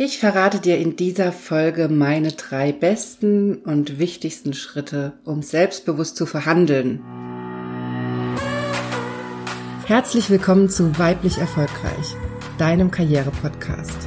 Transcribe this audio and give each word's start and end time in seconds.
Ich 0.00 0.18
verrate 0.18 0.60
dir 0.60 0.78
in 0.78 0.94
dieser 0.94 1.32
Folge 1.32 1.88
meine 1.88 2.30
drei 2.30 2.70
besten 2.70 3.56
und 3.56 3.98
wichtigsten 3.98 4.54
Schritte, 4.54 5.14
um 5.24 5.42
selbstbewusst 5.42 6.16
zu 6.16 6.24
verhandeln. 6.24 7.00
Herzlich 9.86 10.30
willkommen 10.30 10.70
zu 10.70 10.96
Weiblich 11.00 11.38
Erfolgreich, 11.38 12.14
deinem 12.58 12.92
Karriere-Podcast. 12.92 14.06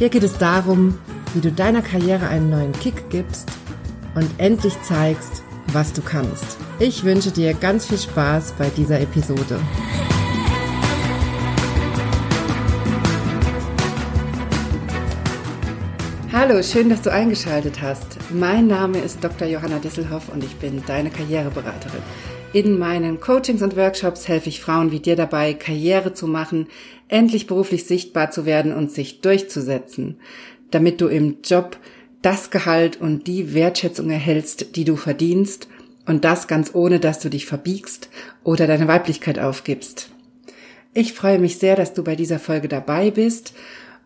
Hier 0.00 0.08
geht 0.08 0.24
es 0.24 0.36
darum, 0.38 0.98
wie 1.34 1.40
du 1.40 1.52
deiner 1.52 1.82
Karriere 1.82 2.26
einen 2.26 2.50
neuen 2.50 2.72
Kick 2.72 3.10
gibst 3.10 3.48
und 4.16 4.28
endlich 4.38 4.74
zeigst, 4.82 5.44
was 5.68 5.92
du 5.92 6.02
kannst. 6.02 6.58
Ich 6.80 7.04
wünsche 7.04 7.30
dir 7.30 7.54
ganz 7.54 7.86
viel 7.86 7.98
Spaß 7.98 8.54
bei 8.58 8.70
dieser 8.70 8.98
Episode. 8.98 9.60
Hallo, 16.34 16.62
schön, 16.62 16.88
dass 16.88 17.02
du 17.02 17.12
eingeschaltet 17.12 17.82
hast. 17.82 18.06
Mein 18.30 18.66
Name 18.66 19.00
ist 19.00 19.22
Dr. 19.22 19.46
Johanna 19.46 19.78
Disselhoff 19.78 20.30
und 20.30 20.42
ich 20.42 20.56
bin 20.56 20.82
deine 20.86 21.10
Karriereberaterin. 21.10 22.00
In 22.54 22.78
meinen 22.78 23.20
Coachings 23.20 23.60
und 23.60 23.76
Workshops 23.76 24.28
helfe 24.28 24.48
ich 24.48 24.62
Frauen 24.62 24.92
wie 24.92 25.00
dir 25.00 25.14
dabei, 25.14 25.52
Karriere 25.52 26.14
zu 26.14 26.26
machen, 26.26 26.68
endlich 27.08 27.46
beruflich 27.46 27.84
sichtbar 27.84 28.30
zu 28.30 28.46
werden 28.46 28.72
und 28.72 28.90
sich 28.90 29.20
durchzusetzen, 29.20 30.20
damit 30.70 31.02
du 31.02 31.08
im 31.08 31.36
Job 31.44 31.76
das 32.22 32.50
Gehalt 32.50 32.98
und 32.98 33.26
die 33.26 33.52
Wertschätzung 33.52 34.08
erhältst, 34.08 34.74
die 34.76 34.84
du 34.84 34.96
verdienst 34.96 35.68
und 36.06 36.24
das 36.24 36.48
ganz 36.48 36.70
ohne, 36.72 36.98
dass 36.98 37.18
du 37.18 37.28
dich 37.28 37.44
verbiegst 37.44 38.08
oder 38.42 38.66
deine 38.66 38.88
Weiblichkeit 38.88 39.38
aufgibst. 39.38 40.08
Ich 40.94 41.12
freue 41.12 41.38
mich 41.38 41.58
sehr, 41.58 41.76
dass 41.76 41.92
du 41.92 42.02
bei 42.02 42.16
dieser 42.16 42.38
Folge 42.38 42.68
dabei 42.68 43.10
bist 43.10 43.52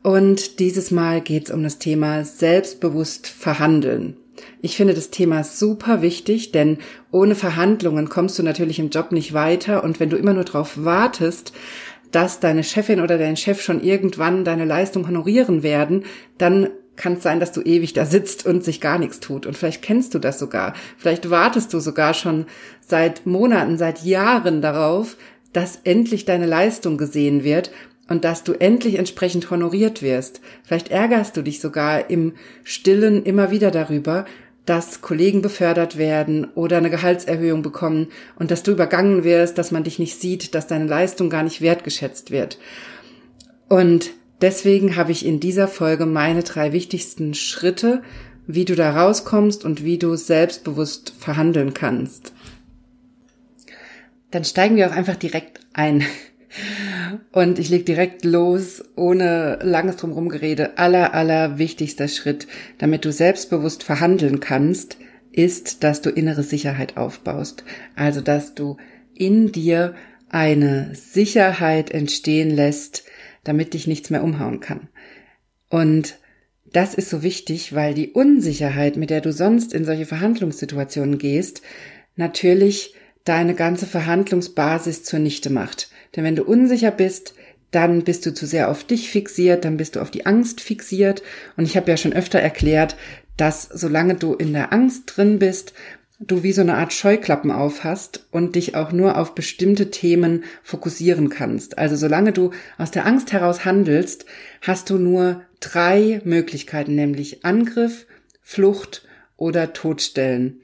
und 0.03 0.61
dieses 0.61 0.91
Mal 0.91 1.21
geht 1.21 1.47
es 1.47 1.51
um 1.55 1.63
das 1.63 1.79
Thema 1.79 2.25
selbstbewusst 2.25 3.27
verhandeln. 3.27 4.17
Ich 4.61 4.77
finde 4.77 4.95
das 4.95 5.11
Thema 5.11 5.45
super 5.45 6.03
wichtig, 6.03 6.53
denn 6.53 6.79
ohne 7.11 7.35
Verhandlungen 7.35 8.09
kommst 8.09 8.39
du 8.39 8.43
natürlich 8.43 8.79
im 8.79 8.91
Job 8.91 9.13
nicht 9.13 9.33
weiter 9.33 9.83
und 9.83 9.99
wenn 10.01 10.11
du 10.11 10.17
immer 10.17 10.35
nur 10.35 10.45
darauf 10.45 10.85
wartest, 10.85 11.53
dass 12.13 12.41
deine 12.41 12.65
Chefin 12.65 13.01
oder 13.01 13.19
dein 13.19 13.37
Chef 13.37 13.61
schon 13.61 13.83
irgendwann 13.83 14.45
deine 14.45 14.65
Leistung 14.65 15.07
honorieren 15.07 15.63
werden, 15.63 16.05
dann 16.39 16.69
kann 16.97 17.15
es 17.15 17.23
sein, 17.23 17.41
dass 17.41 17.53
du 17.53 17.61
ewig 17.61 17.93
da 17.93 18.07
sitzt 18.07 18.47
und 18.47 18.65
sich 18.65 18.81
gar 18.81 18.99
nichts 18.99 19.21
tut. 19.21 19.45
Und 19.45 19.57
vielleicht 19.57 19.83
kennst 19.83 20.15
du 20.15 20.19
das 20.19 20.39
sogar. 20.39 20.73
Vielleicht 20.97 21.29
wartest 21.31 21.75
du 21.75 21.79
sogar 21.79 22.15
schon 22.15 22.47
seit 22.81 23.27
Monaten, 23.27 23.77
seit 23.77 24.03
Jahren 24.03 24.63
darauf, 24.63 25.17
dass 25.53 25.81
endlich 25.85 26.25
deine 26.25 26.47
Leistung 26.47 26.97
gesehen 26.97 27.45
wird 27.45 27.71
und 28.09 28.25
dass 28.25 28.45
du 28.45 28.53
endlich 28.53 28.97
entsprechend 28.97 29.51
honoriert 29.51 30.03
wirst. 30.03 30.41
Vielleicht 30.63 30.91
ärgerst 30.91 31.37
du 31.37 31.43
dich 31.43 31.61
sogar 31.61 32.11
im 32.11 32.35
Stillen 32.65 33.25
immer 33.25 33.51
wieder 33.51 33.71
darüber, 33.71 34.25
dass 34.65 35.01
Kollegen 35.01 35.43
befördert 35.43 35.97
werden 35.97 36.49
oder 36.55 36.79
eine 36.79 36.91
Gehaltserhöhung 36.91 37.63
bekommen 37.63 38.09
und 38.37 38.51
dass 38.51 38.65
du 38.65 38.73
übergangen 38.73 39.23
wirst, 39.23 39.59
dass 39.59 39.71
man 39.71 39.85
dich 39.85 39.99
nicht 39.99 40.21
sieht, 40.21 40.55
dass 40.55 40.67
deine 40.67 40.87
Leistung 40.87 41.31
gar 41.31 41.45
nicht 41.45 41.61
wertgeschätzt 41.61 42.33
wird. 42.33 42.59
Und 43.69 44.11
deswegen 44.41 44.97
habe 44.97 45.13
ich 45.13 45.25
in 45.25 45.39
dieser 45.39 45.69
Folge 45.69 46.05
meine 46.05 46.43
drei 46.43 46.73
wichtigsten 46.73 47.35
Schritte, 47.35 48.03
wie 48.49 48.65
du 48.65 48.75
da 48.75 48.91
rauskommst 48.91 49.65
und 49.65 49.85
wie 49.85 49.99
du 49.99 50.17
selbstbewusst 50.17 51.15
verhandeln 51.19 51.73
kannst. 51.75 52.33
Dann 54.33 54.45
steigen 54.45 54.77
wir 54.77 54.89
auch 54.89 54.95
einfach 54.95 55.17
direkt 55.17 55.61
ein. 55.73 56.05
Und 57.33 57.59
ich 57.59 57.69
leg 57.69 57.87
direkt 57.87 58.25
los, 58.25 58.83
ohne 58.97 59.59
langes 59.63 59.97
Drumherum-Gerede. 59.97 60.79
Aller, 60.79 61.15
aller 61.15 61.59
wichtigster 61.59 62.09
Schritt, 62.09 62.47
damit 62.79 63.05
du 63.05 63.13
selbstbewusst 63.13 63.83
verhandeln 63.83 64.41
kannst, 64.41 64.99
ist, 65.33 65.85
dass 65.85 66.01
du 66.01 66.11
innere 66.11 66.43
Sicherheit 66.43 66.97
aufbaust. 66.97 67.65
Also, 67.95 68.21
dass 68.21 68.55
du 68.55 68.77
in 69.15 69.53
dir 69.53 69.95
eine 70.29 70.95
Sicherheit 70.95 71.91
entstehen 71.91 72.51
lässt, 72.51 73.05
damit 73.45 73.75
dich 73.75 73.87
nichts 73.87 74.11
mehr 74.11 74.25
umhauen 74.25 74.61
kann. 74.61 74.89
Und 75.69 76.19
das 76.73 76.95
ist 76.95 77.11
so 77.11 77.23
wichtig, 77.23 77.75
weil 77.75 77.95
die 77.95 78.11
Unsicherheit, 78.11 78.97
mit 78.97 79.11
der 79.11 79.21
du 79.21 79.33
sonst 79.33 79.73
in 79.73 79.85
solche 79.85 80.07
Verhandlungssituationen 80.07 81.19
gehst, 81.19 81.63
natürlich 82.17 82.95
deine 83.25 83.55
ganze 83.55 83.87
Verhandlungsbasis 83.87 85.03
zunichte 85.05 85.51
macht. 85.51 85.91
Denn 86.17 86.25
wenn 86.25 86.37
du 86.37 86.45
unsicher 86.45 86.91
bist, 86.91 87.35
dann 87.71 88.05
bist 88.05 88.25
du 88.25 88.33
zu 88.33 88.47
sehr 88.47 88.71
auf 88.71 88.85
dich 88.85 89.11
fixiert, 89.11 89.65
dann 89.65 89.77
bist 89.77 89.97
du 89.97 90.01
auf 90.01 90.11
die 90.11 90.27
Angst 90.27 90.61
fixiert. 90.61 91.23
Und 91.57 91.65
ich 91.65 91.77
habe 91.77 91.91
ja 91.91 91.97
schon 91.97 92.13
öfter 92.13 92.39
erklärt, 92.39 92.97
dass 93.37 93.65
solange 93.65 94.15
du 94.15 94.35
in 94.35 94.53
der 94.53 94.73
Angst 94.73 95.13
drin 95.15 95.39
bist, 95.39 95.75
du 96.19 96.43
wie 96.43 96.53
so 96.53 96.63
eine 96.63 96.77
Art 96.77 96.95
Scheuklappen 96.95 97.51
aufhast 97.51 98.27
und 98.31 98.55
dich 98.55 98.75
auch 98.75 98.93
nur 98.93 99.19
auf 99.19 99.35
bestimmte 99.35 99.91
Themen 99.91 100.45
fokussieren 100.63 101.29
kannst. 101.29 101.77
Also 101.77 101.97
solange 101.97 102.33
du 102.33 102.53
aus 102.79 102.91
der 102.91 103.05
Angst 103.05 103.33
heraus 103.33 103.65
handelst, 103.65 104.25
hast 104.63 104.89
du 104.89 104.97
nur 104.97 105.43
drei 105.61 106.23
Möglichkeiten, 106.25 106.95
nämlich 106.95 107.45
Angriff, 107.45 108.07
Flucht 108.43 109.07
oder 109.37 109.75
Todstellen. 109.75 110.61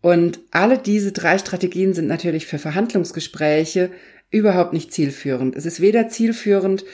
Und 0.00 0.40
alle 0.50 0.78
diese 0.78 1.12
drei 1.12 1.38
Strategien 1.38 1.94
sind 1.94 2.06
natürlich 2.08 2.46
für 2.46 2.58
Verhandlungsgespräche 2.58 3.90
überhaupt 4.32 4.72
nicht 4.72 4.92
zielführend. 4.92 5.54
Es 5.54 5.66
ist 5.66 5.80
weder 5.80 6.08
zielführend, 6.08 6.84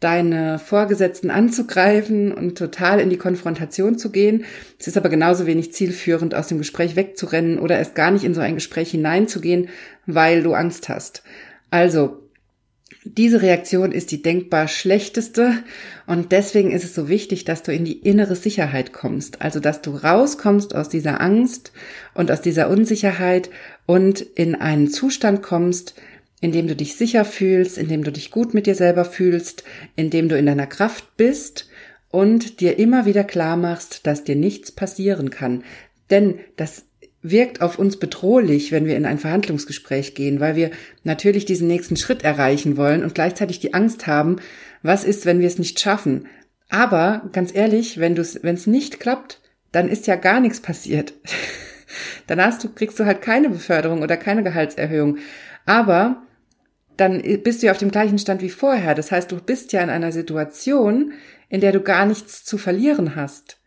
deine 0.00 0.58
Vorgesetzten 0.58 1.30
anzugreifen 1.30 2.32
und 2.32 2.58
total 2.58 3.00
in 3.00 3.10
die 3.10 3.16
Konfrontation 3.16 3.96
zu 3.96 4.10
gehen. 4.10 4.44
Es 4.78 4.86
ist 4.86 4.96
aber 4.96 5.08
genauso 5.08 5.46
wenig 5.46 5.72
zielführend, 5.72 6.34
aus 6.34 6.48
dem 6.48 6.58
Gespräch 6.58 6.96
wegzurennen 6.96 7.58
oder 7.58 7.78
erst 7.78 7.94
gar 7.94 8.10
nicht 8.10 8.24
in 8.24 8.34
so 8.34 8.40
ein 8.40 8.54
Gespräch 8.54 8.90
hineinzugehen, 8.90 9.68
weil 10.06 10.42
du 10.42 10.54
Angst 10.54 10.88
hast. 10.88 11.22
Also, 11.70 12.20
diese 13.06 13.42
Reaktion 13.42 13.92
ist 13.92 14.12
die 14.12 14.22
denkbar 14.22 14.66
schlechteste 14.66 15.52
und 16.06 16.32
deswegen 16.32 16.70
ist 16.70 16.84
es 16.84 16.94
so 16.94 17.08
wichtig, 17.08 17.44
dass 17.44 17.62
du 17.62 17.72
in 17.72 17.84
die 17.84 17.98
innere 17.98 18.34
Sicherheit 18.34 18.94
kommst, 18.94 19.42
also 19.42 19.60
dass 19.60 19.82
du 19.82 19.90
rauskommst 19.90 20.74
aus 20.74 20.88
dieser 20.88 21.20
Angst 21.20 21.72
und 22.14 22.30
aus 22.30 22.40
dieser 22.40 22.70
Unsicherheit 22.70 23.50
und 23.84 24.22
in 24.22 24.54
einen 24.54 24.88
Zustand 24.88 25.42
kommst, 25.42 25.94
in 26.44 26.52
dem 26.52 26.68
du 26.68 26.76
dich 26.76 26.96
sicher 26.96 27.24
fühlst, 27.24 27.78
in 27.78 27.88
dem 27.88 28.04
du 28.04 28.12
dich 28.12 28.30
gut 28.30 28.52
mit 28.52 28.66
dir 28.66 28.74
selber 28.74 29.06
fühlst, 29.06 29.64
in 29.96 30.10
dem 30.10 30.28
du 30.28 30.36
in 30.36 30.44
deiner 30.44 30.66
Kraft 30.66 31.16
bist 31.16 31.70
und 32.10 32.60
dir 32.60 32.78
immer 32.78 33.06
wieder 33.06 33.24
klar 33.24 33.56
machst, 33.56 34.06
dass 34.06 34.24
dir 34.24 34.36
nichts 34.36 34.70
passieren 34.70 35.30
kann. 35.30 35.64
Denn 36.10 36.38
das 36.58 36.84
wirkt 37.22 37.62
auf 37.62 37.78
uns 37.78 37.96
bedrohlich, 37.96 38.72
wenn 38.72 38.84
wir 38.84 38.94
in 38.94 39.06
ein 39.06 39.18
Verhandlungsgespräch 39.18 40.14
gehen, 40.14 40.38
weil 40.38 40.54
wir 40.54 40.70
natürlich 41.02 41.46
diesen 41.46 41.66
nächsten 41.66 41.96
Schritt 41.96 42.24
erreichen 42.24 42.76
wollen 42.76 43.04
und 43.04 43.14
gleichzeitig 43.14 43.58
die 43.58 43.72
Angst 43.72 44.06
haben, 44.06 44.36
was 44.82 45.04
ist, 45.04 45.24
wenn 45.24 45.40
wir 45.40 45.48
es 45.48 45.58
nicht 45.58 45.80
schaffen. 45.80 46.26
Aber 46.68 47.22
ganz 47.32 47.54
ehrlich, 47.54 48.00
wenn 48.00 48.18
es 48.18 48.66
nicht 48.66 49.00
klappt, 49.00 49.40
dann 49.72 49.88
ist 49.88 50.06
ja 50.06 50.16
gar 50.16 50.40
nichts 50.40 50.60
passiert. 50.60 51.14
dann 52.26 52.38
hast 52.38 52.62
du 52.62 52.68
kriegst 52.68 53.00
du 53.00 53.06
halt 53.06 53.22
keine 53.22 53.48
Beförderung 53.48 54.02
oder 54.02 54.18
keine 54.18 54.42
Gehaltserhöhung. 54.42 55.16
Aber 55.64 56.20
dann 56.96 57.22
bist 57.42 57.62
du 57.62 57.66
ja 57.66 57.72
auf 57.72 57.78
dem 57.78 57.90
gleichen 57.90 58.18
Stand 58.18 58.42
wie 58.42 58.50
vorher. 58.50 58.94
Das 58.94 59.10
heißt, 59.10 59.30
du 59.32 59.36
bist 59.36 59.72
ja 59.72 59.82
in 59.82 59.90
einer 59.90 60.12
Situation, 60.12 61.12
in 61.48 61.60
der 61.60 61.72
du 61.72 61.80
gar 61.80 62.06
nichts 62.06 62.44
zu 62.44 62.58
verlieren 62.58 63.16
hast. 63.16 63.58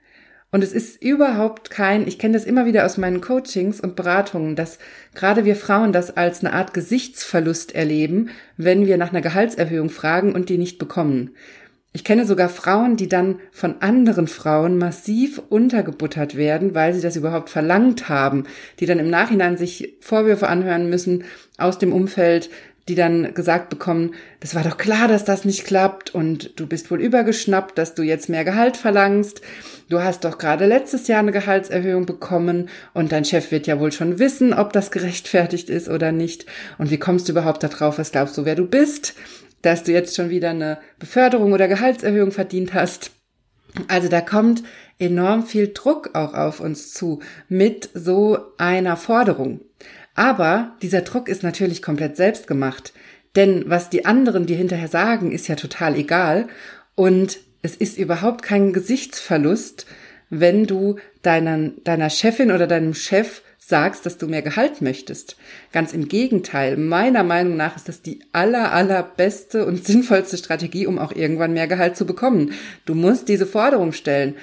Und 0.50 0.64
es 0.64 0.72
ist 0.72 1.04
überhaupt 1.04 1.70
kein, 1.70 2.08
ich 2.08 2.20
kenne 2.20 2.34
das 2.34 2.46
immer 2.46 2.66
wieder 2.66 2.86
aus 2.86 2.98
meinen 2.98 3.20
Coachings 3.20 3.82
und 3.82 3.98
Beratungen, 3.98 4.56
dass 4.56 4.80
gerade 5.14 5.44
wir 5.44 5.58
Frauen 5.58 5.92
das 5.92 6.16
als 6.16 6.40
eine 6.40 6.54
Art 6.54 6.74
Gesichtsverlust 6.74 7.76
erleben, 7.76 8.30
wenn 8.56 8.86
wir 8.86 8.98
nach 8.98 9.10
einer 9.10 9.22
Gehaltserhöhung 9.22 9.90
fragen 9.90 10.34
und 10.34 10.48
die 10.48 10.58
nicht 10.58 10.80
bekommen. 10.80 11.32
Ich 11.92 12.04
kenne 12.04 12.26
sogar 12.26 12.48
Frauen, 12.48 12.96
die 12.96 13.10
dann 13.10 13.40
von 13.52 13.82
anderen 13.82 14.28
Frauen 14.28 14.78
massiv 14.78 15.42
untergebuttert 15.50 16.38
werden, 16.38 16.76
weil 16.76 16.94
sie 16.94 17.02
das 17.02 17.16
überhaupt 17.16 17.50
verlangt 17.50 18.08
haben, 18.08 18.44
die 18.80 18.86
dann 18.86 19.00
im 19.00 19.10
Nachhinein 19.10 19.58
sich 19.58 19.98
Vorwürfe 20.00 20.48
anhören 20.48 20.90
müssen 20.90 21.24
aus 21.58 21.78
dem 21.78 21.92
Umfeld, 21.92 22.50
die 22.88 22.96
dann 22.96 23.34
gesagt 23.34 23.70
bekommen, 23.70 24.14
das 24.40 24.56
war 24.56 24.64
doch 24.64 24.78
klar, 24.78 25.08
dass 25.08 25.26
das 25.26 25.44
nicht 25.44 25.66
klappt 25.66 26.14
und 26.16 26.60
du 26.60 26.68
bist 26.68 26.90
wohl 26.90 27.02
übergeschnappt, 27.02 27.78
dass 27.78 27.96
du 27.96 28.04
jetzt 28.04 28.30
mehr 28.30 28.46
Gehalt 28.46 28.78
verlangst. 28.78 29.42
Du 29.90 30.02
hast 30.02 30.24
doch 30.24 30.38
gerade 30.38 30.66
letztes 30.66 31.08
Jahr 31.08 31.20
eine 31.20 31.32
Gehaltserhöhung 31.32 32.06
bekommen 32.06 32.70
und 32.94 33.12
dein 33.12 33.26
Chef 33.26 33.52
wird 33.52 33.68
ja 33.68 33.80
wohl 33.80 33.92
schon 33.92 34.20
wissen, 34.20 34.54
ob 34.54 34.74
das 34.74 34.92
gerechtfertigt 34.92 35.70
ist 35.70 35.90
oder 35.90 36.12
nicht. 36.12 36.46
Und 36.78 36.90
wie 36.92 36.98
kommst 36.98 37.28
du 37.28 37.34
überhaupt 37.34 37.64
darauf? 37.64 37.98
Was 37.98 38.12
glaubst 38.12 38.38
du, 38.38 38.46
wer 38.46 38.56
du 38.56 38.66
bist? 38.66 39.16
Dass 39.62 39.84
du 39.84 39.92
jetzt 39.92 40.16
schon 40.16 40.30
wieder 40.30 40.52
eine 40.52 40.78
Beförderung 41.00 41.52
oder 41.52 41.68
Gehaltserhöhung 41.68 42.32
verdient 42.32 42.74
hast. 42.74 43.12
Also 43.88 44.08
da 44.08 44.22
kommt 44.22 44.64
enorm 45.00 45.46
viel 45.46 45.72
Druck 45.74 46.12
auch 46.14 46.34
auf 46.34 46.60
uns 46.60 46.94
zu 46.94 47.22
mit 47.50 47.90
so 47.94 48.40
einer 48.58 48.98
Forderung. 48.98 49.62
Aber 50.18 50.76
dieser 50.82 51.02
Druck 51.02 51.30
ist 51.30 51.44
natürlich 51.44 51.82
komplett 51.82 52.18
selbst 52.18 52.48
gemacht. 52.48 52.92
Denn 53.36 53.66
was 53.68 53.92
die 53.92 54.06
anderen 54.06 54.48
dir 54.48 54.58
hinterher 54.58 54.88
sagen, 54.88 55.32
ist 55.32 55.48
ja 55.48 55.56
total 55.56 55.96
egal. 55.96 56.48
Und 56.96 57.40
Es 57.62 57.76
ist 57.76 57.98
überhaupt 57.98 58.44
kein 58.44 58.72
Gesichtsverlust, 58.72 59.88
wenn 60.30 60.66
du 60.66 60.98
deiner, 61.22 61.70
deiner 61.84 62.10
Chefin 62.10 62.52
oder 62.52 62.66
deinem 62.66 62.94
Chef 62.94 63.42
sagst, 63.58 64.06
dass 64.06 64.18
du 64.18 64.28
mehr 64.28 64.42
Gehalt 64.42 64.82
möchtest. 64.82 65.36
Ganz 65.74 65.92
im 65.92 66.08
Gegenteil, 66.08 66.78
meiner 66.78 67.24
Meinung 67.24 67.58
nach 67.58 67.76
ist 67.76 67.90
das 67.90 68.02
die 68.02 68.22
aller, 68.32 68.72
allerbeste 68.72 69.66
und 69.66 69.86
sinnvollste 69.86 70.38
Strategie, 70.38 70.88
um 70.88 70.98
auch 70.98 71.12
irgendwann 71.12 71.54
mehr 71.54 71.68
Gehalt 71.68 71.98
zu 71.98 72.06
bekommen. 72.06 72.54
Du 72.86 72.96
musst 72.96 73.28
diese 73.28 73.46
Forderung 73.46 73.92
stellen. 73.92 74.36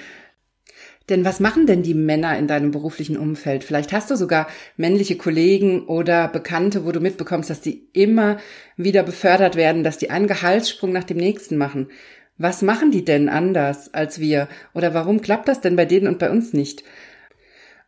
Denn 1.09 1.23
was 1.23 1.39
machen 1.39 1.67
denn 1.67 1.83
die 1.83 1.93
Männer 1.93 2.37
in 2.37 2.47
deinem 2.47 2.71
beruflichen 2.71 3.17
Umfeld? 3.17 3.63
Vielleicht 3.63 3.93
hast 3.93 4.09
du 4.09 4.15
sogar 4.15 4.47
männliche 4.75 5.17
Kollegen 5.17 5.85
oder 5.85 6.27
Bekannte, 6.27 6.83
wo 6.85 6.91
du 6.91 6.99
mitbekommst, 6.99 7.49
dass 7.49 7.61
die 7.61 7.87
immer 7.93 8.37
wieder 8.75 9.03
befördert 9.03 9.55
werden, 9.55 9.83
dass 9.83 9.99
die 9.99 10.09
einen 10.09 10.27
Gehaltssprung 10.27 10.91
nach 10.91 11.03
dem 11.03 11.17
nächsten 11.17 11.57
machen. 11.57 11.89
Was 12.37 12.63
machen 12.63 12.91
die 12.91 13.05
denn 13.05 13.29
anders 13.29 13.93
als 13.93 14.19
wir? 14.19 14.49
Oder 14.73 14.93
warum 14.93 15.21
klappt 15.21 15.47
das 15.47 15.61
denn 15.61 15.75
bei 15.75 15.85
denen 15.85 16.07
und 16.07 16.19
bei 16.19 16.31
uns 16.31 16.53
nicht? 16.53 16.83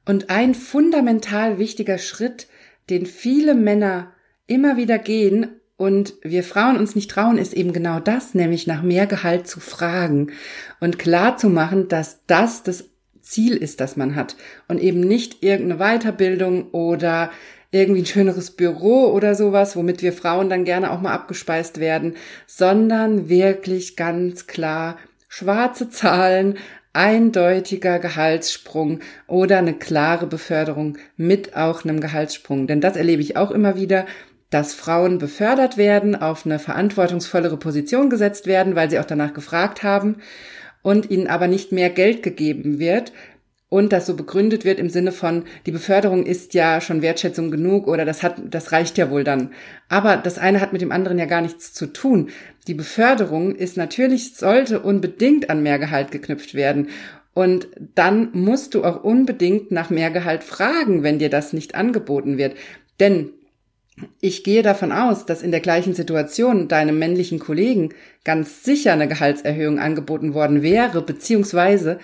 Und 0.06 0.30
ein 0.30 0.54
fundamental 0.54 1.58
wichtiger 1.58 1.98
Schritt, 1.98 2.48
den 2.90 3.06
viele 3.06 3.56
Männer 3.56 4.14
immer 4.46 4.78
wieder 4.78 5.00
gehen 5.00 5.48
und 5.76 6.14
wir 6.22 6.44
Frauen 6.44 6.78
uns 6.78 6.96
nicht 6.96 7.12
trauen, 7.12 7.38
ist 7.38 7.54
eben 7.54 7.74
genau 7.74 8.00
das, 8.00 8.34
nämlich 8.34 8.68
nach 8.68 8.84
mehr 8.84 9.06
Gehalt 9.06 9.48
zu 9.48 9.60
fragen 9.60 10.32
und 10.80 10.98
klar 10.98 11.38
zu 11.38 11.50
machen, 11.50 11.88
dass 11.88 12.26
das 12.26 12.64
das 12.64 12.86
Ziel 13.30 13.56
ist, 13.56 13.80
das 13.82 13.98
man 13.98 14.16
hat 14.16 14.36
und 14.68 14.80
eben 14.80 15.02
nicht 15.02 15.44
irgendeine 15.44 15.98
Weiterbildung 15.98 16.72
oder 16.72 17.32
irgendwie 17.72 18.02
ein 18.02 18.06
schöneres 18.06 18.52
Büro 18.52 19.08
oder 19.12 19.36
sowas, 19.36 19.76
womit 19.76 20.02
wir 20.02 20.14
Frauen 20.14 20.50
dann 20.50 20.66
gerne 20.66 20.92
auch 20.92 21.02
mal 21.02 21.14
abgespeist 21.14 21.80
werden, 21.80 22.16
sondern 22.46 23.30
wirklich 23.30 23.96
ganz 23.96 24.48
klar 24.48 24.98
schwarze 25.28 25.90
Zahlen, 25.90 26.58
eindeutiger 26.94 28.00
Gehaltssprung 28.00 29.02
oder 29.28 29.60
eine 29.60 29.74
klare 29.74 30.26
Beförderung 30.26 30.98
mit 31.16 31.56
auch 31.56 31.84
einem 31.84 32.00
Gehaltssprung. 32.00 32.66
Denn 32.66 32.82
das 32.82 32.96
erlebe 32.96 33.22
ich 33.22 33.38
auch 33.38 33.52
immer 33.52 33.76
wieder, 33.76 34.06
dass 34.50 34.74
Frauen 34.74 35.18
befördert 35.18 35.78
werden, 35.78 36.16
auf 36.16 36.46
eine 36.46 36.58
verantwortungsvollere 36.58 37.58
Position 37.58 38.10
gesetzt 38.10 38.48
werden, 38.48 38.76
weil 38.76 38.90
sie 38.90 38.98
auch 38.98 39.06
danach 39.06 39.34
gefragt 39.34 39.84
haben 39.84 40.18
und 40.82 41.10
ihnen 41.10 41.28
aber 41.28 41.48
nicht 41.48 41.72
mehr 41.72 41.90
Geld 41.90 42.24
gegeben 42.24 42.80
wird, 42.80 43.12
und 43.70 43.92
das 43.92 44.06
so 44.06 44.16
begründet 44.16 44.64
wird 44.64 44.80
im 44.80 44.90
Sinne 44.90 45.12
von, 45.12 45.44
die 45.66 45.72
Beförderung 45.72 46.26
ist 46.26 46.54
ja 46.54 46.80
schon 46.80 47.02
Wertschätzung 47.02 47.52
genug 47.52 47.88
oder 47.88 48.06
das 48.06 48.24
hat, 48.24 48.36
das 48.50 48.72
reicht 48.72 48.98
ja 48.98 49.12
wohl 49.12 49.26
dann. 49.26 49.52
Aber 49.90 50.16
das 50.16 50.38
eine 50.38 50.62
hat 50.62 50.72
mit 50.72 50.82
dem 50.82 50.94
anderen 50.94 51.20
ja 51.20 51.26
gar 51.26 51.42
nichts 51.42 51.74
zu 51.74 51.88
tun. 51.88 52.30
Die 52.68 52.74
Beförderung 52.74 53.56
ist 53.56 53.76
natürlich, 53.76 54.36
sollte 54.36 54.80
unbedingt 54.80 55.50
an 55.50 55.64
mehr 55.64 55.80
Gehalt 55.80 56.12
geknüpft 56.12 56.54
werden. 56.54 56.90
Und 57.34 57.68
dann 57.94 58.30
musst 58.32 58.74
du 58.74 58.86
auch 58.86 59.04
unbedingt 59.04 59.70
nach 59.70 59.90
mehr 59.90 60.12
Gehalt 60.12 60.44
fragen, 60.46 61.04
wenn 61.04 61.20
dir 61.20 61.30
das 61.30 61.52
nicht 61.52 61.76
angeboten 61.76 62.38
wird. 62.38 62.56
Denn 63.02 63.32
ich 64.20 64.44
gehe 64.44 64.62
davon 64.62 64.92
aus, 64.92 65.26
dass 65.26 65.42
in 65.42 65.52
der 65.52 65.60
gleichen 65.60 65.94
Situation 65.94 66.68
deinem 66.68 67.00
männlichen 67.00 67.40
Kollegen 67.40 67.90
ganz 68.24 68.64
sicher 68.64 68.94
eine 68.94 69.08
Gehaltserhöhung 69.08 69.80
angeboten 69.80 70.34
worden 70.34 70.62
wäre, 70.62 71.02
beziehungsweise 71.02 72.00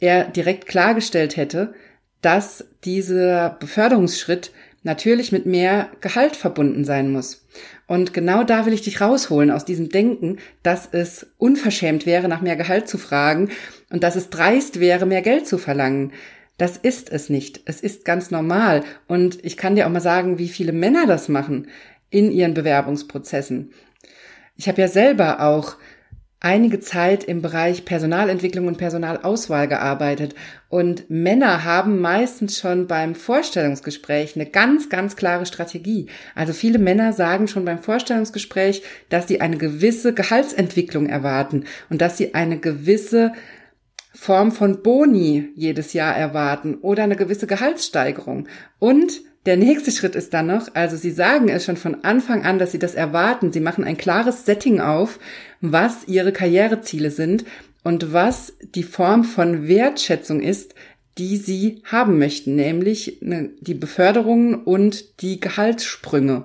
er 0.00 0.24
direkt 0.24 0.66
klargestellt 0.66 1.36
hätte, 1.36 1.74
dass 2.20 2.66
dieser 2.84 3.56
Beförderungsschritt 3.60 4.52
natürlich 4.82 5.32
mit 5.32 5.46
mehr 5.46 5.90
Gehalt 6.00 6.36
verbunden 6.36 6.84
sein 6.84 7.10
muss. 7.10 7.46
Und 7.86 8.12
genau 8.12 8.44
da 8.44 8.66
will 8.66 8.72
ich 8.72 8.82
dich 8.82 9.00
rausholen 9.00 9.50
aus 9.50 9.64
diesem 9.64 9.88
Denken, 9.88 10.38
dass 10.62 10.88
es 10.90 11.26
unverschämt 11.38 12.06
wäre, 12.06 12.28
nach 12.28 12.42
mehr 12.42 12.56
Gehalt 12.56 12.88
zu 12.88 12.98
fragen 12.98 13.50
und 13.90 14.02
dass 14.02 14.16
es 14.16 14.30
dreist 14.30 14.78
wäre, 14.78 15.06
mehr 15.06 15.22
Geld 15.22 15.46
zu 15.46 15.58
verlangen. 15.58 16.12
Das 16.58 16.76
ist 16.76 17.10
es 17.10 17.30
nicht. 17.30 17.62
Es 17.64 17.80
ist 17.80 18.04
ganz 18.04 18.30
normal. 18.30 18.84
Und 19.06 19.42
ich 19.44 19.56
kann 19.56 19.76
dir 19.76 19.86
auch 19.86 19.90
mal 19.90 20.00
sagen, 20.00 20.38
wie 20.38 20.48
viele 20.48 20.72
Männer 20.72 21.06
das 21.06 21.28
machen 21.28 21.68
in 22.10 22.30
ihren 22.30 22.52
Bewerbungsprozessen. 22.52 23.72
Ich 24.56 24.68
habe 24.68 24.80
ja 24.80 24.88
selber 24.88 25.40
auch 25.40 25.76
einige 26.40 26.78
Zeit 26.78 27.24
im 27.24 27.42
Bereich 27.42 27.84
Personalentwicklung 27.84 28.68
und 28.68 28.78
Personalauswahl 28.78 29.66
gearbeitet 29.66 30.36
und 30.68 31.10
Männer 31.10 31.64
haben 31.64 32.00
meistens 32.00 32.58
schon 32.58 32.86
beim 32.86 33.16
Vorstellungsgespräch 33.16 34.36
eine 34.36 34.46
ganz, 34.46 34.88
ganz 34.88 35.16
klare 35.16 35.46
Strategie. 35.46 36.06
Also 36.36 36.52
viele 36.52 36.78
Männer 36.78 37.12
sagen 37.12 37.48
schon 37.48 37.64
beim 37.64 37.80
Vorstellungsgespräch, 37.80 38.82
dass 39.08 39.26
sie 39.26 39.40
eine 39.40 39.58
gewisse 39.58 40.14
Gehaltsentwicklung 40.14 41.08
erwarten 41.08 41.64
und 41.90 42.00
dass 42.00 42.16
sie 42.16 42.34
eine 42.34 42.58
gewisse 42.58 43.32
Form 44.20 44.50
von 44.50 44.82
Boni 44.82 45.50
jedes 45.54 45.92
Jahr 45.92 46.14
erwarten 46.14 46.74
oder 46.82 47.04
eine 47.04 47.14
gewisse 47.14 47.46
Gehaltssteigerung. 47.46 48.48
Und 48.80 49.20
der 49.46 49.56
nächste 49.56 49.92
Schritt 49.92 50.16
ist 50.16 50.34
dann 50.34 50.48
noch, 50.48 50.74
also 50.74 50.96
Sie 50.96 51.12
sagen 51.12 51.48
es 51.48 51.64
schon 51.64 51.76
von 51.76 52.02
Anfang 52.02 52.44
an, 52.44 52.58
dass 52.58 52.72
Sie 52.72 52.80
das 52.80 52.96
erwarten. 52.96 53.52
Sie 53.52 53.60
machen 53.60 53.84
ein 53.84 53.96
klares 53.96 54.44
Setting 54.44 54.80
auf, 54.80 55.20
was 55.60 56.08
Ihre 56.08 56.32
Karriereziele 56.32 57.12
sind 57.12 57.44
und 57.84 58.12
was 58.12 58.54
die 58.74 58.82
Form 58.82 59.22
von 59.22 59.68
Wertschätzung 59.68 60.40
ist, 60.40 60.74
die 61.16 61.36
Sie 61.36 61.80
haben 61.84 62.18
möchten, 62.18 62.56
nämlich 62.56 63.20
die 63.20 63.74
Beförderung 63.74 64.64
und 64.64 65.22
die 65.22 65.38
Gehaltssprünge. 65.38 66.44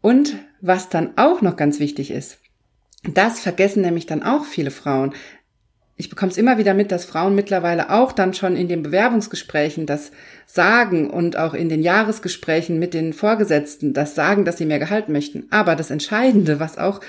Und 0.00 0.34
was 0.60 0.88
dann 0.88 1.16
auch 1.16 1.42
noch 1.42 1.54
ganz 1.54 1.78
wichtig 1.78 2.10
ist, 2.10 2.38
das 3.04 3.38
vergessen 3.38 3.82
nämlich 3.82 4.06
dann 4.06 4.24
auch 4.24 4.44
viele 4.44 4.72
Frauen 4.72 5.14
ich 6.00 6.08
bekomme 6.08 6.32
es 6.32 6.38
immer 6.38 6.56
wieder 6.56 6.72
mit, 6.72 6.90
dass 6.90 7.04
Frauen 7.04 7.34
mittlerweile 7.34 7.90
auch 7.90 8.12
dann 8.12 8.32
schon 8.32 8.56
in 8.56 8.68
den 8.68 8.82
Bewerbungsgesprächen 8.82 9.84
das 9.84 10.12
sagen 10.46 11.10
und 11.10 11.36
auch 11.36 11.52
in 11.52 11.68
den 11.68 11.82
Jahresgesprächen 11.82 12.78
mit 12.78 12.94
den 12.94 13.12
Vorgesetzten 13.12 13.92
das 13.92 14.14
sagen, 14.14 14.46
dass 14.46 14.56
sie 14.56 14.64
mehr 14.64 14.78
Gehalt 14.78 15.10
möchten. 15.10 15.46
Aber 15.50 15.76
das 15.76 15.90
Entscheidende, 15.90 16.58
was 16.58 16.78
auch 16.78 17.02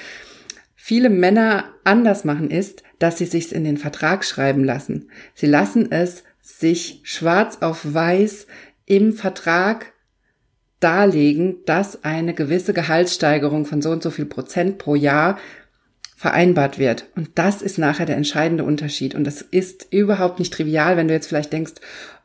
viele 0.76 1.10
Männer 1.10 1.64
anders 1.86 2.26
machen, 2.26 2.52
ist, 2.52 2.84
dass 3.00 3.18
sie 3.18 3.26
sich's 3.26 3.54
in 3.54 3.64
den 3.64 3.78
Vertrag 3.78 4.26
schreiben 4.26 4.66
lassen. 4.66 5.10
Sie 5.36 5.48
lassen 5.48 5.90
es 5.90 6.26
sich 6.42 7.00
schwarz 7.04 7.60
auf 7.62 7.94
weiß 7.94 8.46
im 8.86 9.14
Vertrag 9.14 9.94
darlegen, 10.82 11.64
dass 11.66 12.04
eine 12.04 12.34
gewisse 12.34 12.74
Gehaltssteigerung 12.74 13.66
von 13.66 13.82
so 13.82 13.92
und 13.92 14.04
so 14.04 14.10
viel 14.10 14.26
Prozent 14.26 14.80
pro 14.80 14.96
Jahr 14.96 15.38
vereinbart 16.22 16.78
wird. 16.78 17.06
Und 17.16 17.32
das 17.34 17.64
ist 17.64 17.80
nachher 17.80 18.06
der 18.06 18.16
entscheidende 18.16 18.64
Unterschied. 18.64 19.16
Und 19.16 19.24
das 19.24 19.42
ist 19.42 19.88
überhaupt 19.90 20.38
nicht 20.38 20.54
trivial, 20.54 20.96
wenn 20.96 21.08
du 21.08 21.16
jetzt 21.16 21.26
vielleicht 21.26 21.52
denkst, 21.52 21.74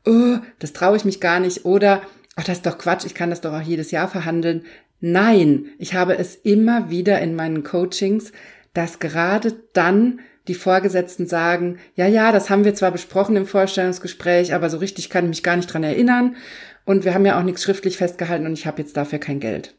oh, 0.04 0.36
das 0.58 0.74
traue 0.74 0.98
ich 0.98 1.06
mich 1.06 1.18
gar 1.18 1.40
nicht 1.40 1.64
oder, 1.64 2.02
ach, 2.36 2.44
das 2.44 2.58
ist 2.58 2.66
doch 2.66 2.76
Quatsch, 2.76 3.06
ich 3.06 3.14
kann 3.14 3.30
das 3.30 3.40
doch 3.40 3.54
auch 3.54 3.62
jedes 3.62 3.92
Jahr 3.92 4.06
verhandeln. 4.06 4.66
Nein, 5.00 5.68
ich 5.78 5.94
habe 5.94 6.18
es 6.18 6.34
immer 6.34 6.90
wieder 6.90 7.22
in 7.22 7.34
meinen 7.34 7.64
Coachings, 7.64 8.32
dass 8.74 8.98
gerade 8.98 9.54
dann 9.72 10.20
die 10.46 10.54
Vorgesetzten 10.54 11.26
sagen, 11.26 11.78
ja, 11.94 12.06
ja, 12.06 12.32
das 12.32 12.50
haben 12.50 12.66
wir 12.66 12.74
zwar 12.74 12.90
besprochen 12.90 13.34
im 13.34 13.46
Vorstellungsgespräch, 13.46 14.52
aber 14.52 14.68
so 14.68 14.76
richtig 14.76 15.08
kann 15.08 15.24
ich 15.24 15.30
mich 15.30 15.42
gar 15.42 15.56
nicht 15.56 15.72
dran 15.72 15.84
erinnern. 15.84 16.36
Und 16.84 17.06
wir 17.06 17.14
haben 17.14 17.24
ja 17.24 17.38
auch 17.38 17.44
nichts 17.44 17.62
schriftlich 17.62 17.96
festgehalten 17.96 18.44
und 18.44 18.52
ich 18.52 18.66
habe 18.66 18.82
jetzt 18.82 18.98
dafür 18.98 19.18
kein 19.18 19.40
Geld. 19.40 19.74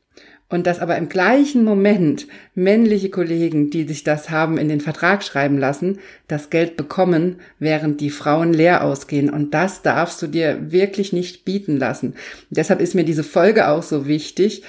Und 0.50 0.66
dass 0.66 0.80
aber 0.80 0.98
im 0.98 1.10
gleichen 1.10 1.66
Moment 1.66 2.28
männliche 2.56 3.10
Kollegen, 3.10 3.70
die 3.70 3.84
sich 3.84 4.06
das 4.06 4.30
haben 4.30 4.58
in 4.58 4.70
den 4.70 4.80
Vertrag 4.80 5.24
schreiben 5.24 5.58
lassen, 5.58 6.00
das 6.30 6.50
Geld 6.50 6.78
bekommen, 6.78 7.42
während 7.60 8.00
die 8.00 8.10
Frauen 8.10 8.54
leer 8.54 8.84
ausgehen. 8.84 9.30
Und 9.30 9.54
das 9.54 9.82
darfst 9.82 10.22
du 10.22 10.28
dir 10.28 10.72
wirklich 10.72 11.12
nicht 11.12 11.44
bieten 11.44 11.78
lassen. 11.78 12.16
Deshalb 12.50 12.80
ist 12.80 12.96
mir 12.96 13.04
diese 13.04 13.24
Folge 13.26 13.68
auch 13.68 13.84
so 13.84 14.08
wichtig. 14.08 14.64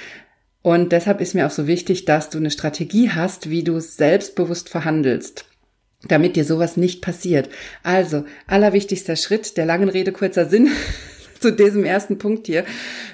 Und 0.62 0.90
deshalb 0.90 1.20
ist 1.20 1.34
mir 1.34 1.46
auch 1.46 1.52
so 1.52 1.68
wichtig, 1.68 2.04
dass 2.04 2.28
du 2.28 2.38
eine 2.38 2.50
Strategie 2.50 3.10
hast, 3.10 3.48
wie 3.48 3.62
du 3.62 3.78
selbstbewusst 3.78 4.68
verhandelst 4.68 5.44
damit 6.06 6.36
dir 6.36 6.44
sowas 6.44 6.76
nicht 6.76 7.02
passiert. 7.02 7.48
Also, 7.82 8.24
allerwichtigster 8.46 9.16
Schritt, 9.16 9.56
der 9.56 9.66
langen 9.66 9.88
Rede 9.88 10.12
kurzer 10.12 10.48
Sinn, 10.48 10.68
zu 11.40 11.52
diesem 11.52 11.84
ersten 11.84 12.18
Punkt 12.18 12.46
hier. 12.46 12.64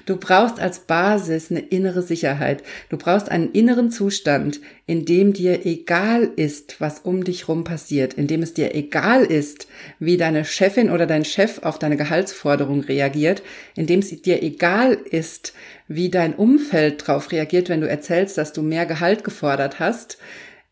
Du 0.07 0.17
brauchst 0.17 0.61
als 0.61 0.81
Basis 0.81 1.51
eine 1.51 1.61
innere 1.61 2.03
Sicherheit. 2.03 2.63
Du 2.89 2.97
brauchst 2.97 3.31
einen 3.31 3.53
inneren 3.53 3.91
Zustand, 3.91 4.61
in 4.87 5.05
dem 5.05 5.33
dir 5.33 5.65
egal 5.65 6.31
ist, 6.37 6.81
was 6.81 7.01
um 7.01 7.25
dich 7.25 7.49
rum 7.49 7.65
passiert, 7.65 8.15
in 8.15 8.27
dem 8.27 8.43
es 8.43 8.55
dir 8.55 8.75
egal 8.75 9.25
ist, 9.25 9.67
wie 9.99 10.17
deine 10.17 10.45
Chefin 10.45 10.91
oder 10.91 11.07
dein 11.07 11.25
Chef 11.25 11.61
auf 11.63 11.79
deine 11.79 11.97
Gehaltsforderung 11.97 12.81
reagiert, 12.81 13.43
in 13.77 13.87
dem 13.87 14.01
es 14.01 14.11
dir 14.23 14.43
egal 14.43 14.99
ist, 15.11 15.55
wie 15.89 16.11
dein 16.11 16.35
Umfeld 16.35 17.07
darauf 17.07 17.33
reagiert, 17.33 17.69
wenn 17.69 17.81
du 17.81 17.89
erzählst, 17.89 18.39
dass 18.39 18.53
du 18.53 18.63
mehr 18.63 18.87
Gehalt 18.87 19.25
gefordert 19.25 19.81
hast, 19.81 20.19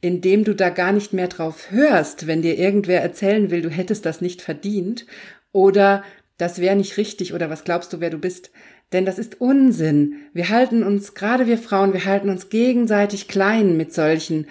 indem 0.01 0.45
du 0.45 0.55
da 0.55 0.69
gar 0.69 0.93
nicht 0.93 1.13
mehr 1.13 1.29
drauf 1.29 1.71
hörst, 1.71 2.27
wenn 2.27 2.43
dir 2.43 2.59
irgendwer 2.59 3.01
erzählen 3.01 3.51
will, 3.51 3.63
du 3.63 3.71
hättest 3.71 4.05
das 4.05 4.21
nicht 4.21 4.43
verdient 4.43 5.07
oder 5.53 6.03
das 6.43 6.59
wäre 6.59 6.75
nicht 6.75 6.97
richtig 6.97 7.35
oder 7.35 7.51
was 7.51 7.63
glaubst 7.63 7.93
du, 7.93 8.01
wer 8.01 8.11
du 8.11 8.19
bist? 8.19 8.51
Denn 8.93 9.07
das 9.07 9.19
ist 9.19 9.41
Unsinn. 9.41 10.17
Wir 10.35 10.49
halten 10.49 10.83
uns, 10.83 11.15
gerade 11.15 11.47
wir 11.47 11.57
Frauen, 11.57 11.93
wir 11.93 12.05
halten 12.05 12.29
uns 12.29 12.49
gegenseitig 12.49 13.29
klein 13.29 13.77
mit 13.77 13.95
solchen, 13.95 14.49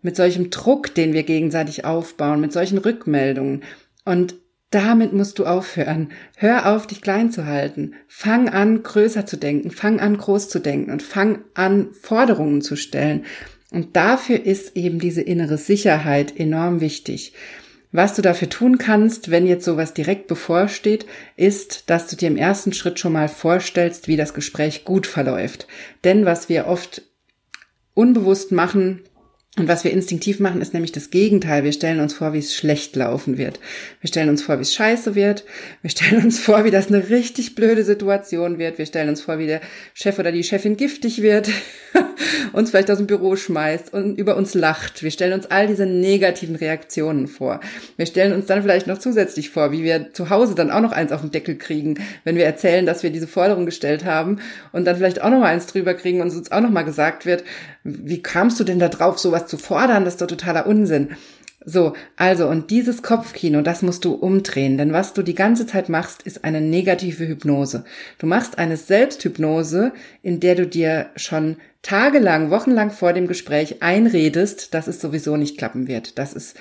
mit 0.00 0.16
solchem 0.16 0.48
Druck, 0.48 0.94
den 0.94 1.12
wir 1.12 1.24
gegenseitig 1.24 1.84
aufbauen, 1.84 2.40
mit 2.40 2.54
solchen 2.54 2.78
Rückmeldungen. 2.78 3.64
Und 4.06 4.36
damit 4.70 5.12
musst 5.12 5.38
du 5.38 5.44
aufhören. 5.44 6.08
Hör 6.36 6.74
auf, 6.74 6.86
dich 6.86 7.02
klein 7.02 7.30
zu 7.30 7.44
halten. 7.44 7.92
Fang 8.08 8.48
an, 8.48 8.82
größer 8.82 9.26
zu 9.26 9.36
denken. 9.36 9.70
Fang 9.70 10.00
an, 10.00 10.16
groß 10.16 10.48
zu 10.48 10.58
denken 10.58 10.90
und 10.90 11.02
fang 11.02 11.40
an, 11.52 11.90
Forderungen 11.92 12.62
zu 12.62 12.76
stellen. 12.76 13.26
Und 13.70 13.94
dafür 13.94 14.42
ist 14.42 14.74
eben 14.74 14.98
diese 14.98 15.20
innere 15.20 15.58
Sicherheit 15.58 16.40
enorm 16.40 16.80
wichtig. 16.80 17.34
Was 17.92 18.14
du 18.14 18.22
dafür 18.22 18.48
tun 18.48 18.78
kannst, 18.78 19.30
wenn 19.30 19.46
jetzt 19.46 19.64
sowas 19.64 19.94
direkt 19.94 20.26
bevorsteht, 20.26 21.06
ist, 21.36 21.88
dass 21.88 22.08
du 22.08 22.16
dir 22.16 22.28
im 22.28 22.36
ersten 22.36 22.72
Schritt 22.72 22.98
schon 22.98 23.12
mal 23.12 23.28
vorstellst, 23.28 24.08
wie 24.08 24.16
das 24.16 24.34
Gespräch 24.34 24.84
gut 24.84 25.06
verläuft. 25.06 25.66
Denn 26.04 26.24
was 26.24 26.48
wir 26.48 26.66
oft 26.66 27.02
unbewusst 27.94 28.52
machen, 28.52 29.02
und 29.58 29.68
was 29.68 29.84
wir 29.84 29.90
instinktiv 29.90 30.38
machen, 30.38 30.60
ist 30.60 30.74
nämlich 30.74 30.92
das 30.92 31.08
Gegenteil. 31.08 31.64
Wir 31.64 31.72
stellen 31.72 32.00
uns 32.00 32.12
vor, 32.12 32.34
wie 32.34 32.40
es 32.40 32.54
schlecht 32.54 32.94
laufen 32.94 33.38
wird. 33.38 33.58
Wir 34.02 34.08
stellen 34.08 34.28
uns 34.28 34.42
vor, 34.42 34.58
wie 34.58 34.62
es 34.62 34.74
scheiße 34.74 35.14
wird. 35.14 35.44
Wir 35.80 35.88
stellen 35.88 36.24
uns 36.24 36.38
vor, 36.38 36.64
wie 36.64 36.70
das 36.70 36.88
eine 36.88 37.08
richtig 37.08 37.54
blöde 37.54 37.82
Situation 37.82 38.58
wird. 38.58 38.76
Wir 38.76 38.84
stellen 38.84 39.08
uns 39.08 39.22
vor, 39.22 39.38
wie 39.38 39.46
der 39.46 39.62
Chef 39.94 40.18
oder 40.18 40.30
die 40.30 40.44
Chefin 40.44 40.76
giftig 40.76 41.22
wird, 41.22 41.48
uns 42.52 42.68
vielleicht 42.68 42.90
aus 42.90 42.98
dem 42.98 43.06
Büro 43.06 43.34
schmeißt 43.34 43.94
und 43.94 44.18
über 44.18 44.36
uns 44.36 44.52
lacht. 44.52 45.02
Wir 45.02 45.10
stellen 45.10 45.32
uns 45.32 45.46
all 45.46 45.66
diese 45.66 45.86
negativen 45.86 46.56
Reaktionen 46.56 47.26
vor. 47.26 47.60
Wir 47.96 48.04
stellen 48.04 48.34
uns 48.34 48.44
dann 48.44 48.60
vielleicht 48.60 48.86
noch 48.86 48.98
zusätzlich 48.98 49.48
vor, 49.48 49.72
wie 49.72 49.82
wir 49.82 50.12
zu 50.12 50.28
Hause 50.28 50.54
dann 50.54 50.70
auch 50.70 50.82
noch 50.82 50.92
eins 50.92 51.12
auf 51.12 51.22
den 51.22 51.30
Deckel 51.30 51.56
kriegen, 51.56 51.94
wenn 52.24 52.36
wir 52.36 52.44
erzählen, 52.44 52.84
dass 52.84 53.02
wir 53.02 53.10
diese 53.10 53.26
Forderung 53.26 53.64
gestellt 53.64 54.04
haben 54.04 54.38
und 54.72 54.84
dann 54.84 54.96
vielleicht 54.96 55.22
auch 55.22 55.30
noch 55.30 55.40
mal 55.40 55.46
eins 55.46 55.64
drüber 55.64 55.94
kriegen 55.94 56.20
und 56.20 56.30
uns 56.30 56.52
auch 56.52 56.60
noch 56.60 56.70
mal 56.70 56.82
gesagt 56.82 57.24
wird, 57.24 57.42
wie 57.86 58.22
kamst 58.22 58.58
du 58.58 58.64
denn 58.64 58.78
da 58.78 58.88
drauf, 58.88 59.18
sowas 59.18 59.46
zu 59.46 59.58
fordern? 59.58 60.04
Das 60.04 60.14
ist 60.14 60.20
doch 60.20 60.26
totaler 60.26 60.66
Unsinn. 60.66 61.10
So, 61.68 61.94
also, 62.16 62.46
und 62.46 62.70
dieses 62.70 63.02
Kopfkino, 63.02 63.60
das 63.60 63.82
musst 63.82 64.04
du 64.04 64.12
umdrehen, 64.12 64.78
denn 64.78 64.92
was 64.92 65.14
du 65.14 65.22
die 65.22 65.34
ganze 65.34 65.66
Zeit 65.66 65.88
machst, 65.88 66.22
ist 66.22 66.44
eine 66.44 66.60
negative 66.60 67.26
Hypnose. 67.26 67.84
Du 68.18 68.26
machst 68.26 68.58
eine 68.58 68.76
Selbsthypnose, 68.76 69.92
in 70.22 70.38
der 70.38 70.54
du 70.54 70.68
dir 70.68 71.10
schon 71.16 71.56
tagelang, 71.82 72.50
wochenlang 72.50 72.92
vor 72.92 73.12
dem 73.12 73.26
Gespräch 73.26 73.82
einredest, 73.82 74.74
dass 74.74 74.86
es 74.86 75.00
sowieso 75.00 75.36
nicht 75.36 75.58
klappen 75.58 75.88
wird, 75.88 76.18
dass 76.18 76.36
es 76.36 76.54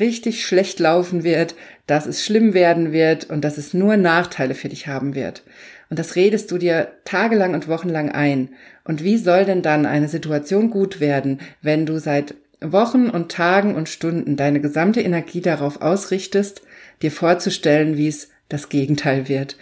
richtig 0.00 0.44
schlecht 0.44 0.80
laufen 0.80 1.22
wird, 1.22 1.54
dass 1.86 2.06
es 2.06 2.24
schlimm 2.24 2.54
werden 2.54 2.90
wird 2.92 3.30
und 3.30 3.42
dass 3.42 3.56
es 3.56 3.72
nur 3.72 3.96
Nachteile 3.96 4.54
für 4.54 4.68
dich 4.68 4.88
haben 4.88 5.14
wird. 5.14 5.42
Und 5.90 5.98
das 5.98 6.16
redest 6.16 6.50
du 6.50 6.58
dir 6.58 6.92
tagelang 7.04 7.54
und 7.54 7.68
wochenlang 7.68 8.10
ein. 8.10 8.50
Und 8.84 9.02
wie 9.02 9.16
soll 9.16 9.44
denn 9.44 9.62
dann 9.62 9.86
eine 9.86 10.08
Situation 10.08 10.70
gut 10.70 11.00
werden, 11.00 11.40
wenn 11.62 11.86
du 11.86 11.98
seit 11.98 12.34
Wochen 12.60 13.08
und 13.08 13.30
Tagen 13.30 13.74
und 13.74 13.88
Stunden 13.88 14.36
deine 14.36 14.60
gesamte 14.60 15.00
Energie 15.00 15.40
darauf 15.40 15.80
ausrichtest, 15.80 16.62
dir 17.02 17.12
vorzustellen, 17.12 17.96
wie 17.96 18.08
es 18.08 18.30
das 18.48 18.68
Gegenteil 18.68 19.28
wird? 19.28 19.56